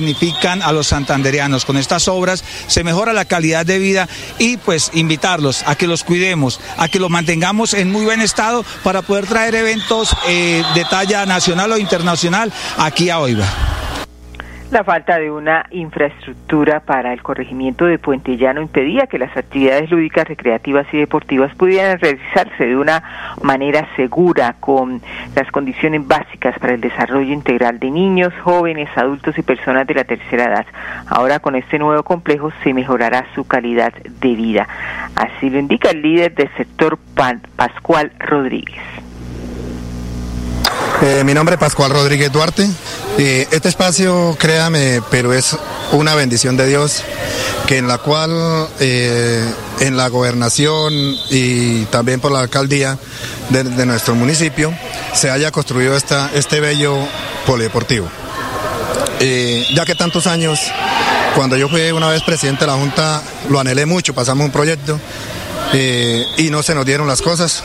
a 0.61 0.71
los 0.71 0.87
santanderianos, 0.87 1.65
con 1.65 1.77
estas 1.77 2.07
obras 2.07 2.43
se 2.67 2.83
mejora 2.83 3.11
la 3.11 3.25
calidad 3.25 3.65
de 3.65 3.79
vida 3.79 4.07
y 4.39 4.57
pues 4.57 4.91
invitarlos 4.93 5.63
a 5.65 5.75
que 5.75 5.87
los 5.87 6.03
cuidemos, 6.03 6.59
a 6.77 6.87
que 6.87 6.99
los 6.99 7.09
mantengamos 7.09 7.73
en 7.73 7.91
muy 7.91 8.05
buen 8.05 8.21
estado 8.21 8.63
para 8.83 9.01
poder 9.01 9.25
traer 9.25 9.55
eventos 9.55 9.96
eh, 10.27 10.63
de 10.75 10.85
talla 10.85 11.25
nacional 11.25 11.71
o 11.71 11.77
internacional 11.77 12.51
aquí 12.77 13.09
a 13.09 13.19
Oiva. 13.19 13.45
La 14.69 14.83
falta 14.83 15.17
de 15.17 15.31
una 15.31 15.65
infraestructura 15.71 16.81
para 16.81 17.13
el 17.13 17.23
corregimiento 17.23 17.85
de 17.85 17.99
Puente 17.99 18.35
Llano 18.35 18.61
impedía 18.61 19.07
que 19.07 19.17
las 19.17 19.35
actividades 19.37 19.89
lúdicas, 19.89 20.27
recreativas 20.27 20.85
y 20.91 20.97
deportivas 20.97 21.55
pudieran 21.55 21.97
realizarse 21.99 22.65
de 22.65 22.75
una 22.75 23.01
manera 23.41 23.87
segura, 23.95 24.57
con 24.59 25.01
las 25.35 25.49
condiciones 25.51 26.05
básicas 26.05 26.59
para 26.59 26.73
el 26.73 26.81
desarrollo 26.81 27.31
integral 27.31 27.79
de 27.79 27.91
niños, 27.91 28.33
jóvenes, 28.43 28.89
adultos 28.97 29.37
y 29.37 29.41
personas 29.41 29.87
de 29.87 29.93
la 29.93 30.03
tercera 30.03 30.43
edad. 30.43 30.65
Ahora 31.07 31.39
con 31.39 31.55
este 31.55 31.79
nuevo 31.79 32.03
complejo 32.03 32.51
se 32.61 32.73
mejorará 32.73 33.25
su 33.35 33.47
calidad 33.47 33.93
de 33.93 34.35
vida. 34.35 34.67
Así 35.15 35.49
lo 35.49 35.59
indica 35.59 35.91
el 35.91 36.01
líder 36.01 36.35
del 36.35 36.49
sector 36.57 36.99
Pascual 37.55 38.11
Rodríguez. 38.19 38.83
Eh, 40.99 41.23
mi 41.23 41.35
nombre 41.35 41.55
es 41.55 41.59
Pascual 41.59 41.91
Rodríguez 41.91 42.31
Duarte. 42.31 42.67
Este 43.17 43.69
espacio, 43.69 44.35
créame, 44.39 45.01
pero 45.11 45.31
es 45.31 45.55
una 45.91 46.15
bendición 46.15 46.57
de 46.57 46.65
Dios, 46.65 47.03
que 47.67 47.77
en 47.77 47.87
la 47.87 47.99
cual 47.99 48.67
eh, 48.79 49.45
en 49.79 49.95
la 49.95 50.07
gobernación 50.07 50.93
y 51.29 51.85
también 51.85 52.19
por 52.19 52.31
la 52.31 52.39
alcaldía 52.39 52.97
de, 53.49 53.63
de 53.63 53.85
nuestro 53.85 54.15
municipio 54.15 54.73
se 55.13 55.29
haya 55.29 55.51
construido 55.51 55.95
esta, 55.95 56.31
este 56.33 56.59
bello 56.59 56.97
polideportivo. 57.45 58.07
Eh, 59.19 59.67
ya 59.75 59.85
que 59.85 59.93
tantos 59.93 60.25
años, 60.25 60.59
cuando 61.35 61.57
yo 61.57 61.69
fui 61.69 61.91
una 61.91 62.09
vez 62.09 62.23
presidente 62.23 62.61
de 62.61 62.71
la 62.71 62.77
Junta, 62.77 63.21
lo 63.49 63.59
anhelé 63.59 63.85
mucho, 63.85 64.15
pasamos 64.15 64.45
un 64.45 64.51
proyecto 64.51 64.99
y 65.73 66.49
no 66.49 66.63
se 66.63 66.73
nos 66.73 66.85
dieron 66.87 67.07
las 67.07 67.21
cosas, 67.21 67.63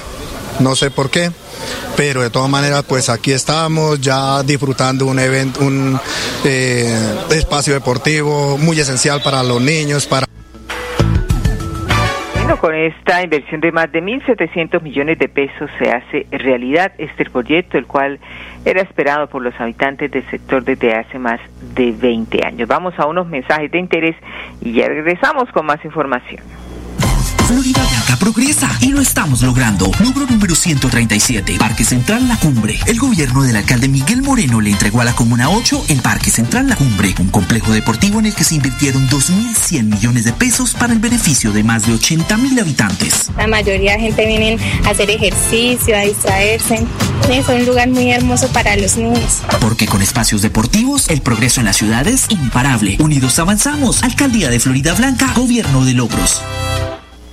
no 0.58 0.76
sé 0.76 0.90
por 0.90 1.08
qué, 1.08 1.30
pero 1.96 2.22
de 2.22 2.30
todas 2.30 2.50
maneras, 2.50 2.84
pues 2.88 3.08
aquí 3.08 3.32
estamos 3.32 4.00
ya 4.00 4.42
disfrutando 4.42 5.06
un 5.06 5.18
evento, 5.18 5.60
un 5.60 5.98
eh, 6.44 6.96
espacio 7.30 7.74
deportivo 7.74 8.58
muy 8.58 8.78
esencial 8.78 9.20
para 9.22 9.42
los 9.42 9.60
niños, 9.60 10.06
para 10.06 10.26
con 12.62 12.76
esta 12.76 13.24
inversión 13.24 13.60
de 13.60 13.72
más 13.72 13.90
de 13.90 14.00
1.700 14.00 14.82
millones 14.82 15.18
de 15.18 15.28
pesos 15.28 15.68
se 15.80 15.90
hace 15.90 16.26
realidad 16.30 16.92
este 16.96 17.24
proyecto, 17.28 17.76
el 17.76 17.86
cual 17.86 18.20
era 18.64 18.82
esperado 18.82 19.26
por 19.26 19.42
los 19.42 19.52
habitantes 19.60 20.12
del 20.12 20.24
sector 20.30 20.62
desde 20.62 20.94
hace 20.94 21.18
más 21.18 21.40
de 21.74 21.90
20 21.90 22.46
años. 22.46 22.68
Vamos 22.68 22.94
a 22.98 23.06
unos 23.06 23.26
mensajes 23.26 23.68
de 23.68 23.78
interés 23.80 24.14
y 24.60 24.74
ya 24.74 24.86
regresamos 24.86 25.50
con 25.50 25.66
más 25.66 25.84
información. 25.84 26.61
Florida 27.52 27.84
Blanca 27.86 28.16
progresa 28.16 28.70
y 28.80 28.92
lo 28.92 29.02
estamos 29.02 29.42
logrando. 29.42 29.90
Logro 30.00 30.24
número 30.26 30.54
137, 30.54 31.56
Parque 31.58 31.84
Central 31.84 32.26
La 32.26 32.36
Cumbre. 32.36 32.80
El 32.86 32.98
gobierno 32.98 33.42
del 33.42 33.56
alcalde 33.56 33.88
Miguel 33.88 34.22
Moreno 34.22 34.62
le 34.62 34.70
entregó 34.70 35.02
a 35.02 35.04
la 35.04 35.12
Comuna 35.12 35.50
8 35.50 35.84
el 35.88 36.00
Parque 36.00 36.30
Central 36.30 36.66
La 36.66 36.76
Cumbre, 36.76 37.14
un 37.18 37.28
complejo 37.28 37.72
deportivo 37.72 38.20
en 38.20 38.26
el 38.26 38.34
que 38.34 38.44
se 38.44 38.54
invirtieron 38.54 39.06
2.100 39.06 39.82
millones 39.82 40.24
de 40.24 40.32
pesos 40.32 40.72
para 40.72 40.94
el 40.94 40.98
beneficio 40.98 41.52
de 41.52 41.62
más 41.62 41.86
de 41.86 41.92
80.000 41.92 42.58
habitantes. 42.58 43.30
La 43.36 43.46
mayoría 43.46 43.96
de 43.96 44.00
gente 44.00 44.26
viene 44.26 44.58
a 44.86 44.90
hacer 44.90 45.10
ejercicio, 45.10 45.94
a 45.94 46.00
distraerse. 46.00 46.86
Es 47.30 47.48
un 47.48 47.66
lugar 47.66 47.90
muy 47.90 48.12
hermoso 48.12 48.48
para 48.48 48.76
los 48.76 48.96
niños. 48.96 49.42
Porque 49.60 49.86
con 49.86 50.00
espacios 50.00 50.40
deportivos, 50.40 51.10
el 51.10 51.20
progreso 51.20 51.60
en 51.60 51.66
la 51.66 51.74
ciudad 51.74 52.06
es 52.06 52.30
imparable. 52.30 52.96
Unidos 52.98 53.38
avanzamos. 53.38 54.02
Alcaldía 54.02 54.48
de 54.48 54.58
Florida 54.58 54.94
Blanca, 54.94 55.30
Gobierno 55.34 55.84
de 55.84 55.92
Logros. 55.92 56.40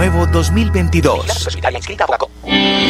Nuevo 0.00 0.26
2022. 0.28 1.26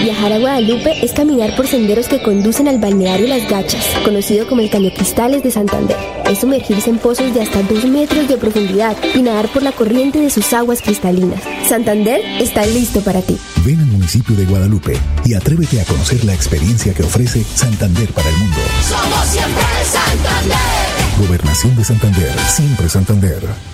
Viajar 0.05 0.33
a 0.33 0.39
Guadalupe 0.39 1.05
es 1.05 1.11
caminar 1.11 1.57
por 1.57 1.67
senderos 1.67 2.07
que 2.07 2.23
conducen 2.23 2.69
al 2.69 2.79
balneario 2.79 3.27
Las 3.27 3.51
Gachas, 3.51 3.85
conocido 4.05 4.49
como 4.49 4.61
el 4.61 4.71
Caño 4.71 4.91
Cristales 4.95 5.43
de 5.43 5.51
Santander. 5.51 5.97
Es 6.31 6.39
sumergirse 6.39 6.89
en 6.89 6.99
pozos 6.99 7.35
de 7.35 7.43
hasta 7.43 7.65
2 7.65 7.87
metros 7.87 8.29
de 8.29 8.37
profundidad 8.37 8.97
y 9.13 9.23
nadar 9.23 9.49
por 9.49 9.65
la 9.65 9.73
corriente 9.73 10.21
de 10.21 10.31
sus 10.31 10.53
aguas 10.53 10.83
cristalinas. 10.83 11.43
Santander 11.69 12.21
está 12.41 12.65
listo 12.65 13.01
para 13.01 13.23
ti. 13.23 13.37
Ven 13.65 13.81
al 13.81 13.87
municipio 13.87 14.37
de 14.37 14.45
Guadalupe 14.45 14.97
y 15.25 15.35
atrévete 15.35 15.81
a 15.81 15.85
conocer 15.87 16.25
la 16.25 16.35
experiencia 16.35 16.95
que 16.95 17.03
ofrece 17.03 17.43
Santander 17.43 18.09
para 18.13 18.29
el 18.29 18.37
mundo. 18.37 18.61
Somos 18.89 19.27
siempre 19.27 19.65
Santander. 19.83 21.27
Gobernación 21.27 21.75
de 21.75 21.83
Santander, 21.83 22.39
siempre 22.47 22.89
Santander. 22.89 23.70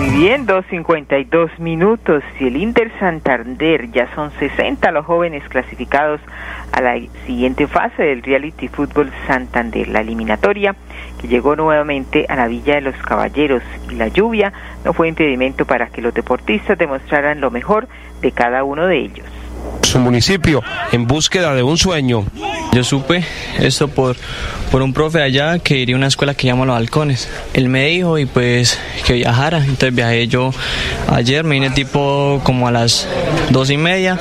Muy 0.00 0.08
bien, 0.12 0.46
2.52 0.46 1.58
minutos 1.58 2.22
y 2.40 2.46
el 2.46 2.56
Inter 2.56 2.90
Santander, 2.98 3.90
ya 3.90 4.08
son 4.14 4.30
60 4.30 4.90
los 4.92 5.04
jóvenes 5.04 5.46
clasificados 5.50 6.22
a 6.72 6.80
la 6.80 6.98
siguiente 7.26 7.66
fase 7.66 8.04
del 8.04 8.22
Reality 8.22 8.68
Fútbol 8.68 9.12
Santander, 9.26 9.88
la 9.88 10.00
eliminatoria 10.00 10.74
que 11.20 11.28
llegó 11.28 11.54
nuevamente 11.54 12.24
a 12.30 12.36
la 12.36 12.48
Villa 12.48 12.76
de 12.76 12.80
los 12.80 12.96
Caballeros 12.96 13.62
y 13.90 13.96
la 13.96 14.08
lluvia 14.08 14.54
no 14.86 14.94
fue 14.94 15.06
impedimento 15.06 15.66
para 15.66 15.88
que 15.88 16.00
los 16.00 16.14
deportistas 16.14 16.78
demostraran 16.78 17.42
lo 17.42 17.50
mejor 17.50 17.86
de 18.22 18.32
cada 18.32 18.64
uno 18.64 18.86
de 18.86 19.00
ellos. 19.00 19.39
Su 19.82 19.98
municipio 19.98 20.62
en 20.92 21.06
búsqueda 21.06 21.54
de 21.54 21.62
un 21.62 21.76
sueño. 21.76 22.24
Yo 22.72 22.84
supe 22.84 23.24
esto 23.58 23.88
por, 23.88 24.16
por 24.70 24.82
un 24.82 24.92
profe 24.92 25.20
allá 25.20 25.58
que 25.58 25.78
iría 25.78 25.96
a 25.96 25.98
una 25.98 26.06
escuela 26.06 26.34
que 26.34 26.46
llama 26.46 26.64
Los 26.64 26.76
Halcones. 26.76 27.28
Él 27.52 27.68
me 27.68 27.86
dijo 27.86 28.16
y 28.18 28.26
pues 28.26 28.78
que 29.04 29.14
viajara. 29.14 29.58
Entonces 29.58 29.92
viajé 29.92 30.28
yo 30.28 30.52
ayer, 31.08 31.42
me 31.42 31.56
vine 31.56 31.70
tipo 31.70 32.40
como 32.44 32.68
a 32.68 32.70
las 32.70 33.08
dos 33.50 33.70
y 33.70 33.76
media 33.76 34.18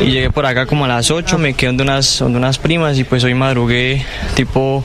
y 0.00 0.12
llegué 0.12 0.30
por 0.30 0.46
acá 0.46 0.66
como 0.66 0.84
a 0.84 0.88
las 0.88 1.10
ocho, 1.10 1.38
me 1.38 1.54
quedé 1.54 1.68
donde 1.68 1.82
unas, 1.82 2.20
donde 2.20 2.38
unas 2.38 2.58
primas 2.58 2.96
y 2.98 3.04
pues 3.04 3.24
hoy 3.24 3.34
madrugué 3.34 4.04
tipo 4.34 4.84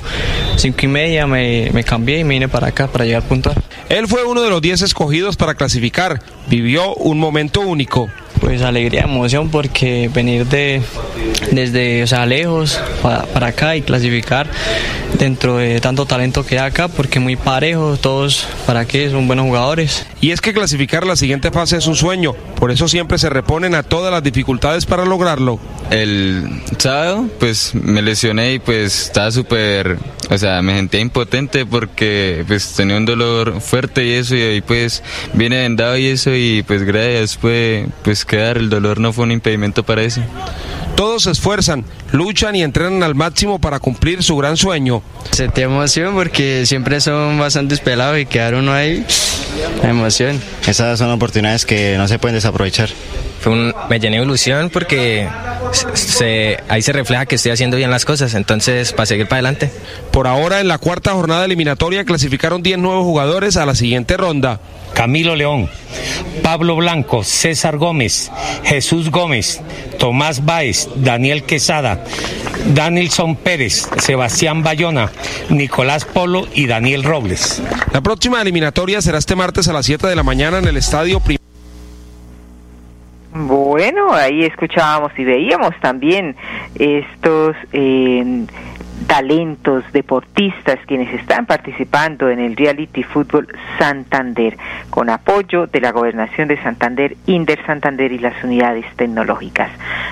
cinco 0.56 0.80
y 0.82 0.88
media, 0.88 1.28
me, 1.28 1.70
me 1.72 1.84
cambié 1.84 2.20
y 2.20 2.24
me 2.24 2.34
vine 2.34 2.48
para 2.50 2.68
acá 2.68 2.88
para 2.88 3.06
llegar 3.06 3.22
puntual. 3.24 3.56
Él 3.90 4.08
fue 4.08 4.24
uno 4.24 4.42
de 4.42 4.50
los 4.50 4.60
10 4.60 4.82
escogidos 4.82 5.38
para 5.38 5.54
clasificar. 5.54 6.20
Vivió 6.48 6.96
un 6.96 7.20
momento 7.20 7.62
único. 7.62 8.10
Pues 8.44 8.62
alegría, 8.62 9.04
emoción 9.04 9.50
porque 9.50 10.10
venir 10.14 10.46
de 10.46 10.82
desde 11.52 12.04
o 12.04 12.08
sea, 12.08 12.26
lejos 12.26 12.78
para, 13.02 13.24
para 13.24 13.48
acá 13.48 13.78
y 13.78 13.82
clasificar 13.82 14.50
dentro 15.18 15.58
de 15.58 15.80
tanto 15.82 16.06
talento 16.06 16.46
que 16.46 16.60
hay 16.60 16.68
acá 16.68 16.88
porque 16.88 17.20
muy 17.20 17.36
parejo, 17.36 17.98
todos 17.98 18.48
para 18.66 18.86
qué 18.86 19.10
son 19.10 19.28
buenos 19.28 19.46
jugadores. 19.46 20.06
Y 20.22 20.32
es 20.32 20.42
que 20.42 20.54
clasificar 20.54 21.06
la 21.06 21.16
siguiente 21.16 21.52
fase 21.52 21.78
es 21.78 21.88
un 21.88 21.96
sueño, 21.96 22.34
por 22.56 22.72
eso 22.72 22.88
siempre 22.88 23.18
se 23.18 23.30
reponen 23.30 23.76
a 23.76 23.84
todas 23.84 24.12
las 24.12 24.24
dificultades 24.24 24.86
para 24.86 25.06
lograrlo. 25.06 25.60
El 25.92 26.62
sábado, 26.78 27.28
pues 27.40 27.76
me 27.76 28.02
lesioné 28.02 28.54
y 28.54 28.60
pues 28.60 29.08
estaba 29.08 29.32
súper, 29.32 29.98
o 30.30 30.38
sea, 30.38 30.62
me 30.62 30.76
sentía 30.76 31.00
impotente 31.00 31.66
porque 31.66 32.44
pues 32.48 32.74
tenía 32.74 32.98
un 32.98 33.06
dolor 33.06 33.62
fuerte 33.62 34.06
y 34.06 34.12
eso 34.14 34.36
y 34.36 34.42
ahí 34.42 34.62
pues 34.62 35.04
vine 35.34 35.58
vendado 35.62 35.98
y 35.98 36.08
eso 36.08 36.34
y 36.34 36.64
pues 36.64 36.84
gracias 36.84 37.38
pude 37.38 37.88
pues 38.04 38.26
quedar, 38.26 38.58
el 38.58 38.70
dolor 38.70 39.00
no 39.00 39.14
fue 39.14 39.26
un 39.26 39.32
impedimento 39.32 39.84
para 39.84 40.04
eso. 40.04 40.22
Todos 40.96 41.24
se 41.24 41.32
esfuerzan, 41.32 41.86
luchan 42.12 42.56
y 42.56 42.64
entrenan 42.64 43.02
al 43.04 43.16
máximo 43.16 43.60
para 43.60 43.80
cumplir 43.80 44.24
su 44.24 44.38
gran 44.38 44.58
sueño. 44.58 45.02
Sentí 45.32 45.62
emoción 45.62 46.14
porque 46.14 46.66
siempre 46.66 47.02
son 47.02 47.40
bastante 47.40 47.76
pelados 47.78 48.20
y 48.20 48.26
quedar 48.26 48.54
uno 48.54 48.72
ahí, 48.74 49.06
emoción. 49.82 50.40
Esas 50.68 51.00
son 51.00 51.10
oportunidades 51.12 51.66
que 51.66 51.96
no 51.98 52.08
se 52.08 52.20
pueden 52.20 52.36
desaprovechar. 52.36 52.90
Fue 53.44 53.52
un- 53.52 53.74
me 53.90 54.00
llené 54.00 54.18
de 54.20 54.24
ilusión 54.24 54.70
porque 54.70 55.28
se- 55.94 56.58
ahí 56.70 56.82
se 56.82 56.94
refleja 56.94 57.26
que 57.26 57.36
estoy 57.36 57.52
haciendo 57.52 57.76
bien 57.76 57.92
las 57.92 58.06
cosas, 58.06 58.34
entonces 58.36 58.94
para 58.94 59.06
seguir 59.06 59.28
para 59.28 59.40
adelante. 59.40 59.70
Por 60.12 60.28
ahora, 60.28 60.62
en 60.62 60.70
la 60.70 60.78
cuarta 60.78 61.12
jornada 61.12 61.44
eliminatoria 61.44 62.06
clasificaron 62.06 62.64
10 62.64 62.78
nuevos 62.78 63.04
jugadores 63.04 63.58
a 63.58 63.66
la 63.66 63.76
siguiente 63.76 64.16
ronda. 64.16 64.62
Camilo 64.94 65.36
León, 65.36 65.70
Pablo 66.44 66.76
Blanco, 66.76 67.24
César 67.24 67.78
Gómez, 67.78 68.32
Jesús 68.64 69.10
Gómez, 69.10 69.60
Tomás 69.98 70.46
Báez, 70.46 70.88
Daniel 70.96 71.44
Quesada, 71.44 72.04
Danielson 72.74 73.36
Pérez, 73.36 73.88
Sebastián 73.98 74.64
Bayona, 74.64 75.12
Nicolás 75.50 76.06
Polo 76.06 76.48
y 76.54 76.68
Daniel 76.68 77.04
Robles. 77.04 77.62
La 77.92 78.02
próxima 78.02 78.42
eliminatoria 78.42 79.02
será 79.02 79.18
este 79.18 79.36
martes 79.36 79.68
a 79.68 79.74
las 79.74 79.86
7 79.86 80.08
de 80.08 80.16
la 80.16 80.24
mañana 80.24 80.60
en 80.60 80.68
el 80.68 80.78
estadio 80.78 81.20
Prim- 81.20 81.38
Bueno, 83.36 84.14
ahí 84.14 84.44
escuchábamos 84.44 85.12
y 85.18 85.24
veíamos 85.24 85.72
también 85.82 86.36
estos 86.76 87.56
eh, 87.72 88.46
talentos 89.08 89.84
deportistas 89.92 90.80
quienes 90.88 91.14
están 91.14 91.46
participando 91.46 92.30
en 92.30 92.40
el 92.40 92.56
Reality 92.56 93.04
Fútbol 93.04 93.48
Santander 93.78 94.58
con 94.90 95.10
apoyo 95.10 95.68
de 95.68 95.82
la 95.82 95.92
Gobernación 95.92 96.48
de 96.48 96.62
Santander, 96.62 97.16
Inder 97.26 97.64
Santander 97.66 98.12
y 98.12 98.20
las 98.20 98.44
unidades 98.44 98.86
tecnológicas. 98.96 99.70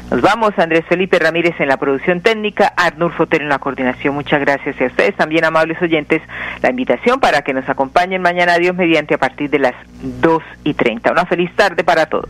Nos 0.09 0.21
vamos, 0.21 0.57
Andrés 0.57 0.85
Felipe 0.87 1.19
Ramírez 1.19 1.59
en 1.59 1.67
la 1.67 1.77
producción 1.77 2.21
técnica, 2.21 2.73
Arnulfo 2.75 3.23
Otero 3.23 3.43
en 3.43 3.49
la 3.49 3.59
coordinación. 3.59 4.13
Muchas 4.13 4.41
gracias 4.41 4.79
a 4.79 4.85
ustedes 4.85 5.15
también, 5.15 5.45
amables 5.45 5.81
oyentes, 5.81 6.21
la 6.61 6.69
invitación 6.69 7.19
para 7.19 7.41
que 7.41 7.53
nos 7.53 7.67
acompañen 7.69 8.21
mañana, 8.21 8.57
Dios 8.57 8.75
mediante, 8.75 9.15
a 9.15 9.17
partir 9.17 9.49
de 9.49 9.59
las 9.59 9.75
2 10.01 10.43
y 10.63 10.73
30. 10.73 11.11
Una 11.11 11.25
feliz 11.25 11.51
tarde 11.55 11.83
para 11.83 12.05
todos. 12.05 12.29